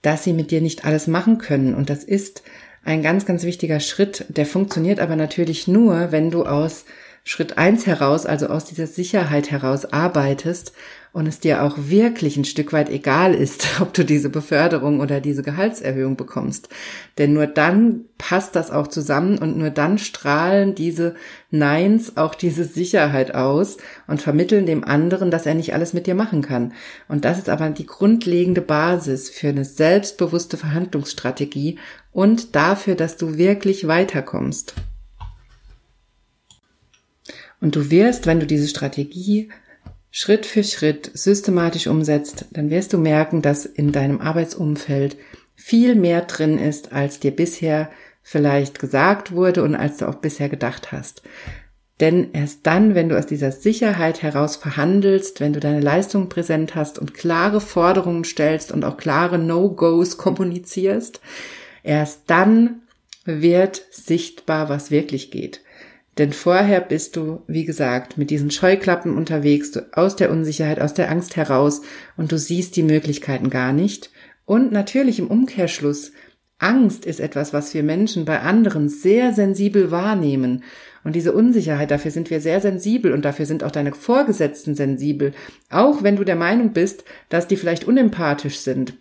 dass 0.00 0.22
sie 0.24 0.32
mit 0.32 0.50
dir 0.52 0.60
nicht 0.60 0.84
alles 0.84 1.08
machen 1.08 1.38
können. 1.38 1.74
Und 1.74 1.90
das 1.90 2.04
ist 2.04 2.42
ein 2.84 3.02
ganz, 3.02 3.26
ganz 3.26 3.42
wichtiger 3.42 3.80
Schritt. 3.80 4.24
Der 4.28 4.46
funktioniert 4.46 5.00
aber 5.00 5.16
natürlich 5.16 5.66
nur, 5.66 6.12
wenn 6.12 6.30
du 6.30 6.44
aus 6.44 6.84
Schritt 7.28 7.58
eins 7.58 7.86
heraus, 7.88 8.24
also 8.24 8.46
aus 8.46 8.66
dieser 8.66 8.86
Sicherheit 8.86 9.50
heraus 9.50 9.84
arbeitest 9.84 10.72
und 11.12 11.26
es 11.26 11.40
dir 11.40 11.64
auch 11.64 11.76
wirklich 11.76 12.36
ein 12.36 12.44
Stück 12.44 12.72
weit 12.72 12.88
egal 12.88 13.34
ist, 13.34 13.66
ob 13.80 13.92
du 13.92 14.04
diese 14.04 14.30
Beförderung 14.30 15.00
oder 15.00 15.20
diese 15.20 15.42
Gehaltserhöhung 15.42 16.14
bekommst. 16.14 16.68
Denn 17.18 17.32
nur 17.32 17.48
dann 17.48 18.04
passt 18.16 18.54
das 18.54 18.70
auch 18.70 18.86
zusammen 18.86 19.38
und 19.38 19.56
nur 19.56 19.70
dann 19.70 19.98
strahlen 19.98 20.76
diese 20.76 21.16
Neins 21.50 22.16
auch 22.16 22.36
diese 22.36 22.62
Sicherheit 22.62 23.34
aus 23.34 23.78
und 24.06 24.22
vermitteln 24.22 24.64
dem 24.64 24.84
anderen, 24.84 25.32
dass 25.32 25.46
er 25.46 25.54
nicht 25.54 25.74
alles 25.74 25.94
mit 25.94 26.06
dir 26.06 26.14
machen 26.14 26.42
kann. 26.42 26.74
Und 27.08 27.24
das 27.24 27.38
ist 27.38 27.48
aber 27.48 27.68
die 27.70 27.86
grundlegende 27.86 28.60
Basis 28.60 29.30
für 29.30 29.48
eine 29.48 29.64
selbstbewusste 29.64 30.56
Verhandlungsstrategie 30.56 31.80
und 32.12 32.54
dafür, 32.54 32.94
dass 32.94 33.16
du 33.16 33.36
wirklich 33.36 33.88
weiterkommst. 33.88 34.74
Und 37.60 37.76
du 37.76 37.90
wirst, 37.90 38.26
wenn 38.26 38.40
du 38.40 38.46
diese 38.46 38.68
Strategie 38.68 39.50
Schritt 40.10 40.46
für 40.46 40.64
Schritt 40.64 41.10
systematisch 41.12 41.88
umsetzt, 41.88 42.46
dann 42.52 42.70
wirst 42.70 42.92
du 42.92 42.98
merken, 42.98 43.42
dass 43.42 43.66
in 43.66 43.92
deinem 43.92 44.20
Arbeitsumfeld 44.20 45.16
viel 45.54 45.94
mehr 45.94 46.22
drin 46.22 46.58
ist, 46.58 46.92
als 46.92 47.20
dir 47.20 47.32
bisher 47.32 47.90
vielleicht 48.22 48.78
gesagt 48.78 49.32
wurde 49.32 49.62
und 49.62 49.74
als 49.74 49.98
du 49.98 50.08
auch 50.08 50.16
bisher 50.16 50.48
gedacht 50.48 50.90
hast. 50.90 51.22
Denn 52.00 52.32
erst 52.32 52.66
dann, 52.66 52.94
wenn 52.94 53.08
du 53.08 53.18
aus 53.18 53.26
dieser 53.26 53.52
Sicherheit 53.52 54.22
heraus 54.22 54.56
verhandelst, 54.56 55.40
wenn 55.40 55.52
du 55.52 55.60
deine 55.60 55.80
Leistung 55.80 56.28
präsent 56.28 56.74
hast 56.74 56.98
und 56.98 57.14
klare 57.14 57.60
Forderungen 57.60 58.24
stellst 58.24 58.70
und 58.70 58.84
auch 58.84 58.96
klare 58.98 59.38
No-Gos 59.38 60.18
kommunizierst, 60.18 61.20
erst 61.82 62.22
dann 62.26 62.82
wird 63.24 63.82
sichtbar, 63.90 64.68
was 64.68 64.90
wirklich 64.90 65.30
geht. 65.30 65.60
Denn 66.18 66.32
vorher 66.32 66.80
bist 66.80 67.16
du, 67.16 67.42
wie 67.46 67.66
gesagt, 67.66 68.16
mit 68.16 68.30
diesen 68.30 68.50
Scheuklappen 68.50 69.16
unterwegs, 69.16 69.72
aus 69.92 70.16
der 70.16 70.30
Unsicherheit, 70.30 70.80
aus 70.80 70.94
der 70.94 71.10
Angst 71.10 71.36
heraus 71.36 71.82
und 72.16 72.32
du 72.32 72.38
siehst 72.38 72.76
die 72.76 72.82
Möglichkeiten 72.82 73.50
gar 73.50 73.72
nicht. 73.72 74.10
Und 74.46 74.72
natürlich 74.72 75.18
im 75.18 75.28
Umkehrschluss, 75.28 76.12
Angst 76.58 77.04
ist 77.04 77.20
etwas, 77.20 77.52
was 77.52 77.74
wir 77.74 77.82
Menschen 77.82 78.24
bei 78.24 78.40
anderen 78.40 78.88
sehr 78.88 79.34
sensibel 79.34 79.90
wahrnehmen. 79.90 80.64
Und 81.04 81.14
diese 81.14 81.32
Unsicherheit, 81.32 81.90
dafür 81.90 82.10
sind 82.10 82.30
wir 82.30 82.40
sehr 82.40 82.60
sensibel 82.60 83.12
und 83.12 83.24
dafür 83.24 83.44
sind 83.44 83.62
auch 83.62 83.70
deine 83.70 83.92
Vorgesetzten 83.92 84.74
sensibel. 84.74 85.34
Auch 85.70 86.02
wenn 86.02 86.16
du 86.16 86.24
der 86.24 86.36
Meinung 86.36 86.72
bist, 86.72 87.04
dass 87.28 87.46
die 87.46 87.56
vielleicht 87.56 87.84
unempathisch 87.84 88.58
sind 88.58 88.94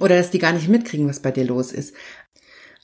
oder 0.00 0.16
dass 0.16 0.30
die 0.30 0.40
gar 0.40 0.52
nicht 0.52 0.68
mitkriegen, 0.68 1.08
was 1.08 1.20
bei 1.20 1.30
dir 1.30 1.44
los 1.44 1.70
ist. 1.70 1.94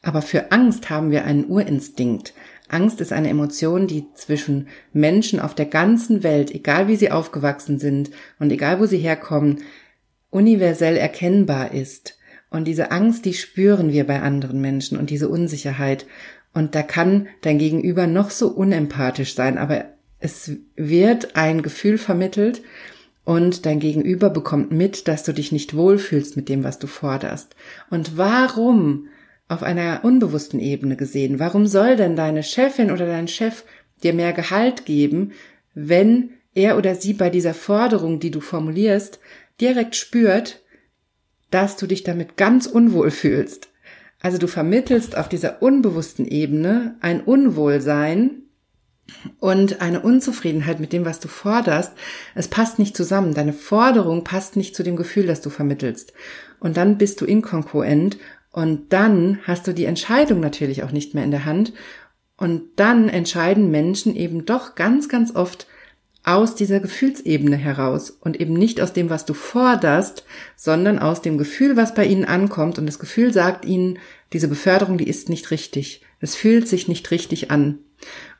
Aber 0.02 0.22
für 0.22 0.52
Angst 0.52 0.88
haben 0.88 1.10
wir 1.10 1.24
einen 1.24 1.46
Urinstinkt. 1.46 2.32
Angst 2.68 3.00
ist 3.00 3.12
eine 3.12 3.28
Emotion, 3.28 3.86
die 3.86 4.06
zwischen 4.14 4.68
Menschen 4.92 5.40
auf 5.40 5.54
der 5.54 5.66
ganzen 5.66 6.22
Welt, 6.22 6.54
egal 6.54 6.88
wie 6.88 6.96
sie 6.96 7.10
aufgewachsen 7.10 7.78
sind 7.78 8.10
und 8.38 8.50
egal 8.50 8.80
wo 8.80 8.86
sie 8.86 8.98
herkommen, 8.98 9.60
universell 10.30 10.96
erkennbar 10.96 11.72
ist. 11.72 12.18
Und 12.50 12.66
diese 12.66 12.90
Angst, 12.90 13.24
die 13.24 13.34
spüren 13.34 13.92
wir 13.92 14.06
bei 14.06 14.20
anderen 14.20 14.60
Menschen 14.60 14.98
und 14.98 15.10
diese 15.10 15.28
Unsicherheit. 15.28 16.06
Und 16.52 16.74
da 16.74 16.82
kann 16.82 17.28
dein 17.42 17.58
Gegenüber 17.58 18.06
noch 18.06 18.30
so 18.30 18.48
unempathisch 18.48 19.34
sein, 19.34 19.58
aber 19.58 19.84
es 20.18 20.52
wird 20.74 21.36
ein 21.36 21.62
Gefühl 21.62 21.98
vermittelt 21.98 22.62
und 23.24 23.66
dein 23.66 23.80
Gegenüber 23.80 24.30
bekommt 24.30 24.70
mit, 24.72 25.08
dass 25.08 25.24
du 25.24 25.32
dich 25.32 25.52
nicht 25.52 25.76
wohlfühlst 25.76 26.36
mit 26.36 26.48
dem, 26.48 26.64
was 26.64 26.78
du 26.78 26.86
forderst. 26.86 27.54
Und 27.90 28.16
warum 28.16 29.08
auf 29.48 29.62
einer 29.62 30.00
unbewussten 30.02 30.60
Ebene 30.60 30.96
gesehen. 30.96 31.38
Warum 31.38 31.66
soll 31.66 31.96
denn 31.96 32.16
deine 32.16 32.42
Chefin 32.42 32.90
oder 32.90 33.06
dein 33.06 33.28
Chef 33.28 33.64
dir 34.02 34.12
mehr 34.12 34.32
Gehalt 34.32 34.84
geben, 34.84 35.32
wenn 35.74 36.30
er 36.54 36.76
oder 36.76 36.94
sie 36.94 37.12
bei 37.12 37.30
dieser 37.30 37.54
Forderung, 37.54 38.18
die 38.18 38.30
du 38.30 38.40
formulierst, 38.40 39.20
direkt 39.60 39.94
spürt, 39.94 40.62
dass 41.50 41.76
du 41.76 41.86
dich 41.86 42.02
damit 42.02 42.36
ganz 42.36 42.66
unwohl 42.66 43.10
fühlst? 43.10 43.68
Also 44.20 44.38
du 44.38 44.48
vermittelst 44.48 45.16
auf 45.16 45.28
dieser 45.28 45.62
unbewussten 45.62 46.26
Ebene 46.26 46.96
ein 47.00 47.20
Unwohlsein 47.20 48.42
und 49.38 49.80
eine 49.80 50.00
Unzufriedenheit 50.00 50.80
mit 50.80 50.92
dem, 50.92 51.04
was 51.04 51.20
du 51.20 51.28
forderst. 51.28 51.92
Es 52.34 52.48
passt 52.48 52.78
nicht 52.78 52.96
zusammen. 52.96 53.34
Deine 53.34 53.52
Forderung 53.52 54.24
passt 54.24 54.56
nicht 54.56 54.74
zu 54.74 54.82
dem 54.82 54.96
Gefühl, 54.96 55.26
das 55.26 55.40
du 55.42 55.50
vermittelst. 55.50 56.12
Und 56.58 56.76
dann 56.76 56.98
bist 56.98 57.20
du 57.20 57.24
inkongruent 57.24 58.18
und 58.56 58.94
dann 58.94 59.40
hast 59.42 59.66
du 59.66 59.74
die 59.74 59.84
Entscheidung 59.84 60.40
natürlich 60.40 60.82
auch 60.82 60.90
nicht 60.90 61.12
mehr 61.12 61.24
in 61.24 61.30
der 61.30 61.44
Hand. 61.44 61.74
Und 62.38 62.62
dann 62.76 63.10
entscheiden 63.10 63.70
Menschen 63.70 64.16
eben 64.16 64.46
doch 64.46 64.76
ganz, 64.76 65.10
ganz 65.10 65.36
oft 65.36 65.66
aus 66.24 66.54
dieser 66.54 66.80
Gefühlsebene 66.80 67.56
heraus 67.56 68.08
und 68.08 68.40
eben 68.40 68.54
nicht 68.54 68.80
aus 68.80 68.94
dem, 68.94 69.10
was 69.10 69.26
du 69.26 69.34
forderst, 69.34 70.24
sondern 70.56 70.98
aus 70.98 71.20
dem 71.20 71.36
Gefühl, 71.36 71.76
was 71.76 71.92
bei 71.92 72.06
ihnen 72.06 72.24
ankommt. 72.24 72.78
Und 72.78 72.86
das 72.86 72.98
Gefühl 72.98 73.30
sagt 73.30 73.66
ihnen, 73.66 73.98
diese 74.32 74.48
Beförderung, 74.48 74.96
die 74.96 75.08
ist 75.08 75.28
nicht 75.28 75.50
richtig. 75.50 76.00
Es 76.20 76.34
fühlt 76.34 76.66
sich 76.66 76.88
nicht 76.88 77.10
richtig 77.10 77.50
an. 77.50 77.80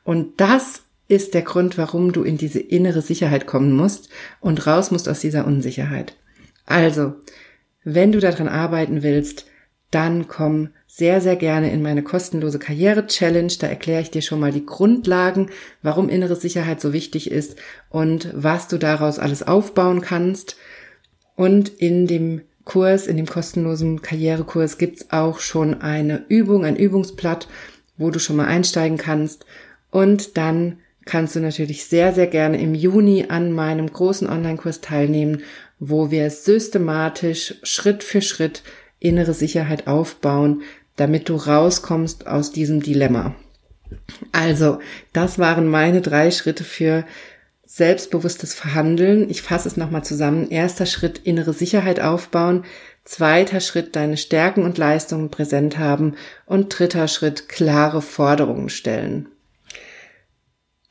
Und 0.03 0.41
das 0.41 0.81
ist 1.07 1.35
der 1.35 1.43
Grund, 1.43 1.77
warum 1.77 2.11
du 2.11 2.23
in 2.23 2.39
diese 2.39 2.59
innere 2.59 3.03
Sicherheit 3.03 3.45
kommen 3.45 3.71
musst 3.71 4.09
und 4.39 4.65
raus 4.65 4.89
musst 4.89 5.07
aus 5.07 5.19
dieser 5.19 5.45
Unsicherheit. 5.45 6.15
Also, 6.65 7.13
wenn 7.83 8.11
du 8.11 8.19
daran 8.19 8.47
arbeiten 8.47 9.03
willst, 9.03 9.45
dann 9.91 10.27
komm 10.27 10.69
sehr, 10.85 11.21
sehr 11.21 11.35
gerne 11.35 11.71
in 11.71 11.81
meine 11.81 12.03
kostenlose 12.03 12.59
Karriere-Challenge. 12.59 13.53
Da 13.59 13.67
erkläre 13.67 14.01
ich 14.01 14.11
dir 14.11 14.21
schon 14.21 14.39
mal 14.39 14.51
die 14.51 14.65
Grundlagen, 14.65 15.49
warum 15.81 16.09
innere 16.09 16.35
Sicherheit 16.35 16.81
so 16.81 16.91
wichtig 16.91 17.31
ist 17.31 17.57
und 17.89 18.29
was 18.33 18.67
du 18.67 18.77
daraus 18.77 19.19
alles 19.19 19.43
aufbauen 19.43 20.01
kannst. 20.01 20.57
Und 21.35 21.69
in 21.69 22.07
dem 22.07 22.41
Kurs, 22.65 23.07
in 23.07 23.15
dem 23.15 23.27
kostenlosen 23.27 24.01
Karrierekurs 24.01 24.77
gibt's 24.77 25.07
auch 25.11 25.39
schon 25.39 25.81
eine 25.81 26.25
Übung, 26.27 26.65
ein 26.65 26.75
Übungsblatt, 26.75 27.47
wo 27.97 28.09
du 28.11 28.19
schon 28.19 28.35
mal 28.35 28.47
einsteigen 28.47 28.97
kannst. 28.97 29.45
Und 29.89 30.37
dann 30.37 30.79
kannst 31.05 31.35
du 31.35 31.39
natürlich 31.39 31.85
sehr, 31.85 32.11
sehr 32.11 32.27
gerne 32.27 32.61
im 32.61 32.75
Juni 32.75 33.27
an 33.29 33.53
meinem 33.53 33.91
großen 33.91 34.27
Online-Kurs 34.27 34.81
teilnehmen, 34.81 35.43
wo 35.79 36.11
wir 36.11 36.29
systematisch 36.29 37.55
Schritt 37.63 38.03
für 38.03 38.21
Schritt 38.21 38.63
innere 38.99 39.33
Sicherheit 39.33 39.87
aufbauen, 39.87 40.63
damit 40.95 41.29
du 41.29 41.35
rauskommst 41.35 42.27
aus 42.27 42.51
diesem 42.51 42.81
Dilemma. 42.81 43.35
Also, 44.31 44.79
das 45.13 45.39
waren 45.39 45.67
meine 45.67 46.01
drei 46.01 46.31
Schritte 46.31 46.63
für 46.63 47.05
selbstbewusstes 47.65 48.53
Verhandeln. 48.53 49.29
Ich 49.29 49.41
fasse 49.41 49.67
es 49.67 49.77
nochmal 49.77 50.03
zusammen. 50.03 50.49
Erster 50.49 50.85
Schritt, 50.85 51.19
innere 51.23 51.53
Sicherheit 51.53 51.99
aufbauen. 51.99 52.65
Zweiter 53.05 53.59
Schritt, 53.61 53.95
deine 53.95 54.17
Stärken 54.17 54.63
und 54.63 54.77
Leistungen 54.77 55.29
präsent 55.29 55.77
haben. 55.77 56.15
Und 56.45 56.77
dritter 56.77 57.07
Schritt, 57.07 57.47
klare 57.47 58.01
Forderungen 58.01 58.69
stellen. 58.69 59.29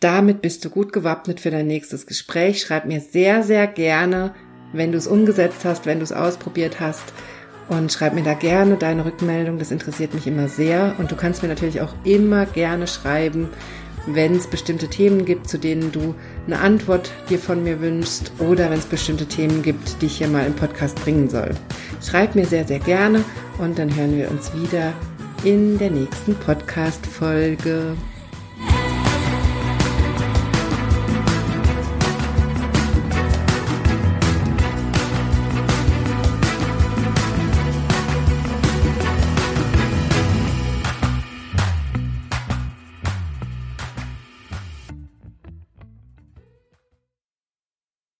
Damit 0.01 0.43
bist 0.43 0.65
du 0.65 0.71
gut 0.71 0.93
gewappnet 0.93 1.41
für 1.41 1.51
dein 1.51 1.67
nächstes 1.67 2.07
Gespräch. 2.07 2.61
Schreib 2.61 2.87
mir 2.87 3.01
sehr, 3.01 3.43
sehr 3.43 3.67
gerne, 3.67 4.35
wenn 4.73 4.93
du 4.93 4.99
es 4.99 5.07
umgesetzt 5.07 5.65
hast, 5.65 5.87
wenn 5.87 5.99
du 5.99 6.05
es 6.05 6.13
ausprobiert 6.13 6.81
hast 6.81 7.13
und 7.69 7.93
schreib 7.93 8.15
mir 8.15 8.23
da 8.23 8.35
gerne 8.35 8.77
deine 8.77 9.05
Rückmeldung. 9.05 9.59
Das 9.59 9.71
interessiert 9.71 10.15
mich 10.15 10.27
immer 10.27 10.49
sehr. 10.49 10.95
Und 10.99 11.11
du 11.11 11.17
kannst 11.17 11.43
mir 11.43 11.49
natürlich 11.49 11.81
auch 11.81 11.95
immer 12.05 12.47
gerne 12.47 12.87
schreiben, 12.87 13.49
wenn 14.07 14.37
es 14.37 14.47
bestimmte 14.47 14.89
Themen 14.89 15.25
gibt, 15.25 15.49
zu 15.49 15.59
denen 15.59 15.91
du 15.91 16.15
eine 16.47 16.61
Antwort 16.61 17.11
dir 17.29 17.39
von 17.39 17.65
mir 17.65 17.81
wünschst 17.81 18.31
oder 18.39 18.71
wenn 18.71 18.79
es 18.79 18.87
bestimmte 18.87 19.27
Themen 19.27 19.63
gibt, 19.63 20.01
die 20.01 20.07
ich 20.07 20.19
hier 20.19 20.29
mal 20.29 20.47
im 20.47 20.55
Podcast 20.55 21.01
bringen 21.03 21.29
soll. 21.29 21.51
Schreib 22.03 22.37
mir 22.37 22.47
sehr, 22.47 22.65
sehr 22.65 22.79
gerne 22.79 23.25
und 23.59 23.79
dann 23.79 23.95
hören 23.95 24.17
wir 24.17 24.31
uns 24.31 24.53
wieder 24.55 24.93
in 25.45 25.79
der 25.79 25.91
nächsten 25.91 26.35
Podcast-Folge. 26.37 27.97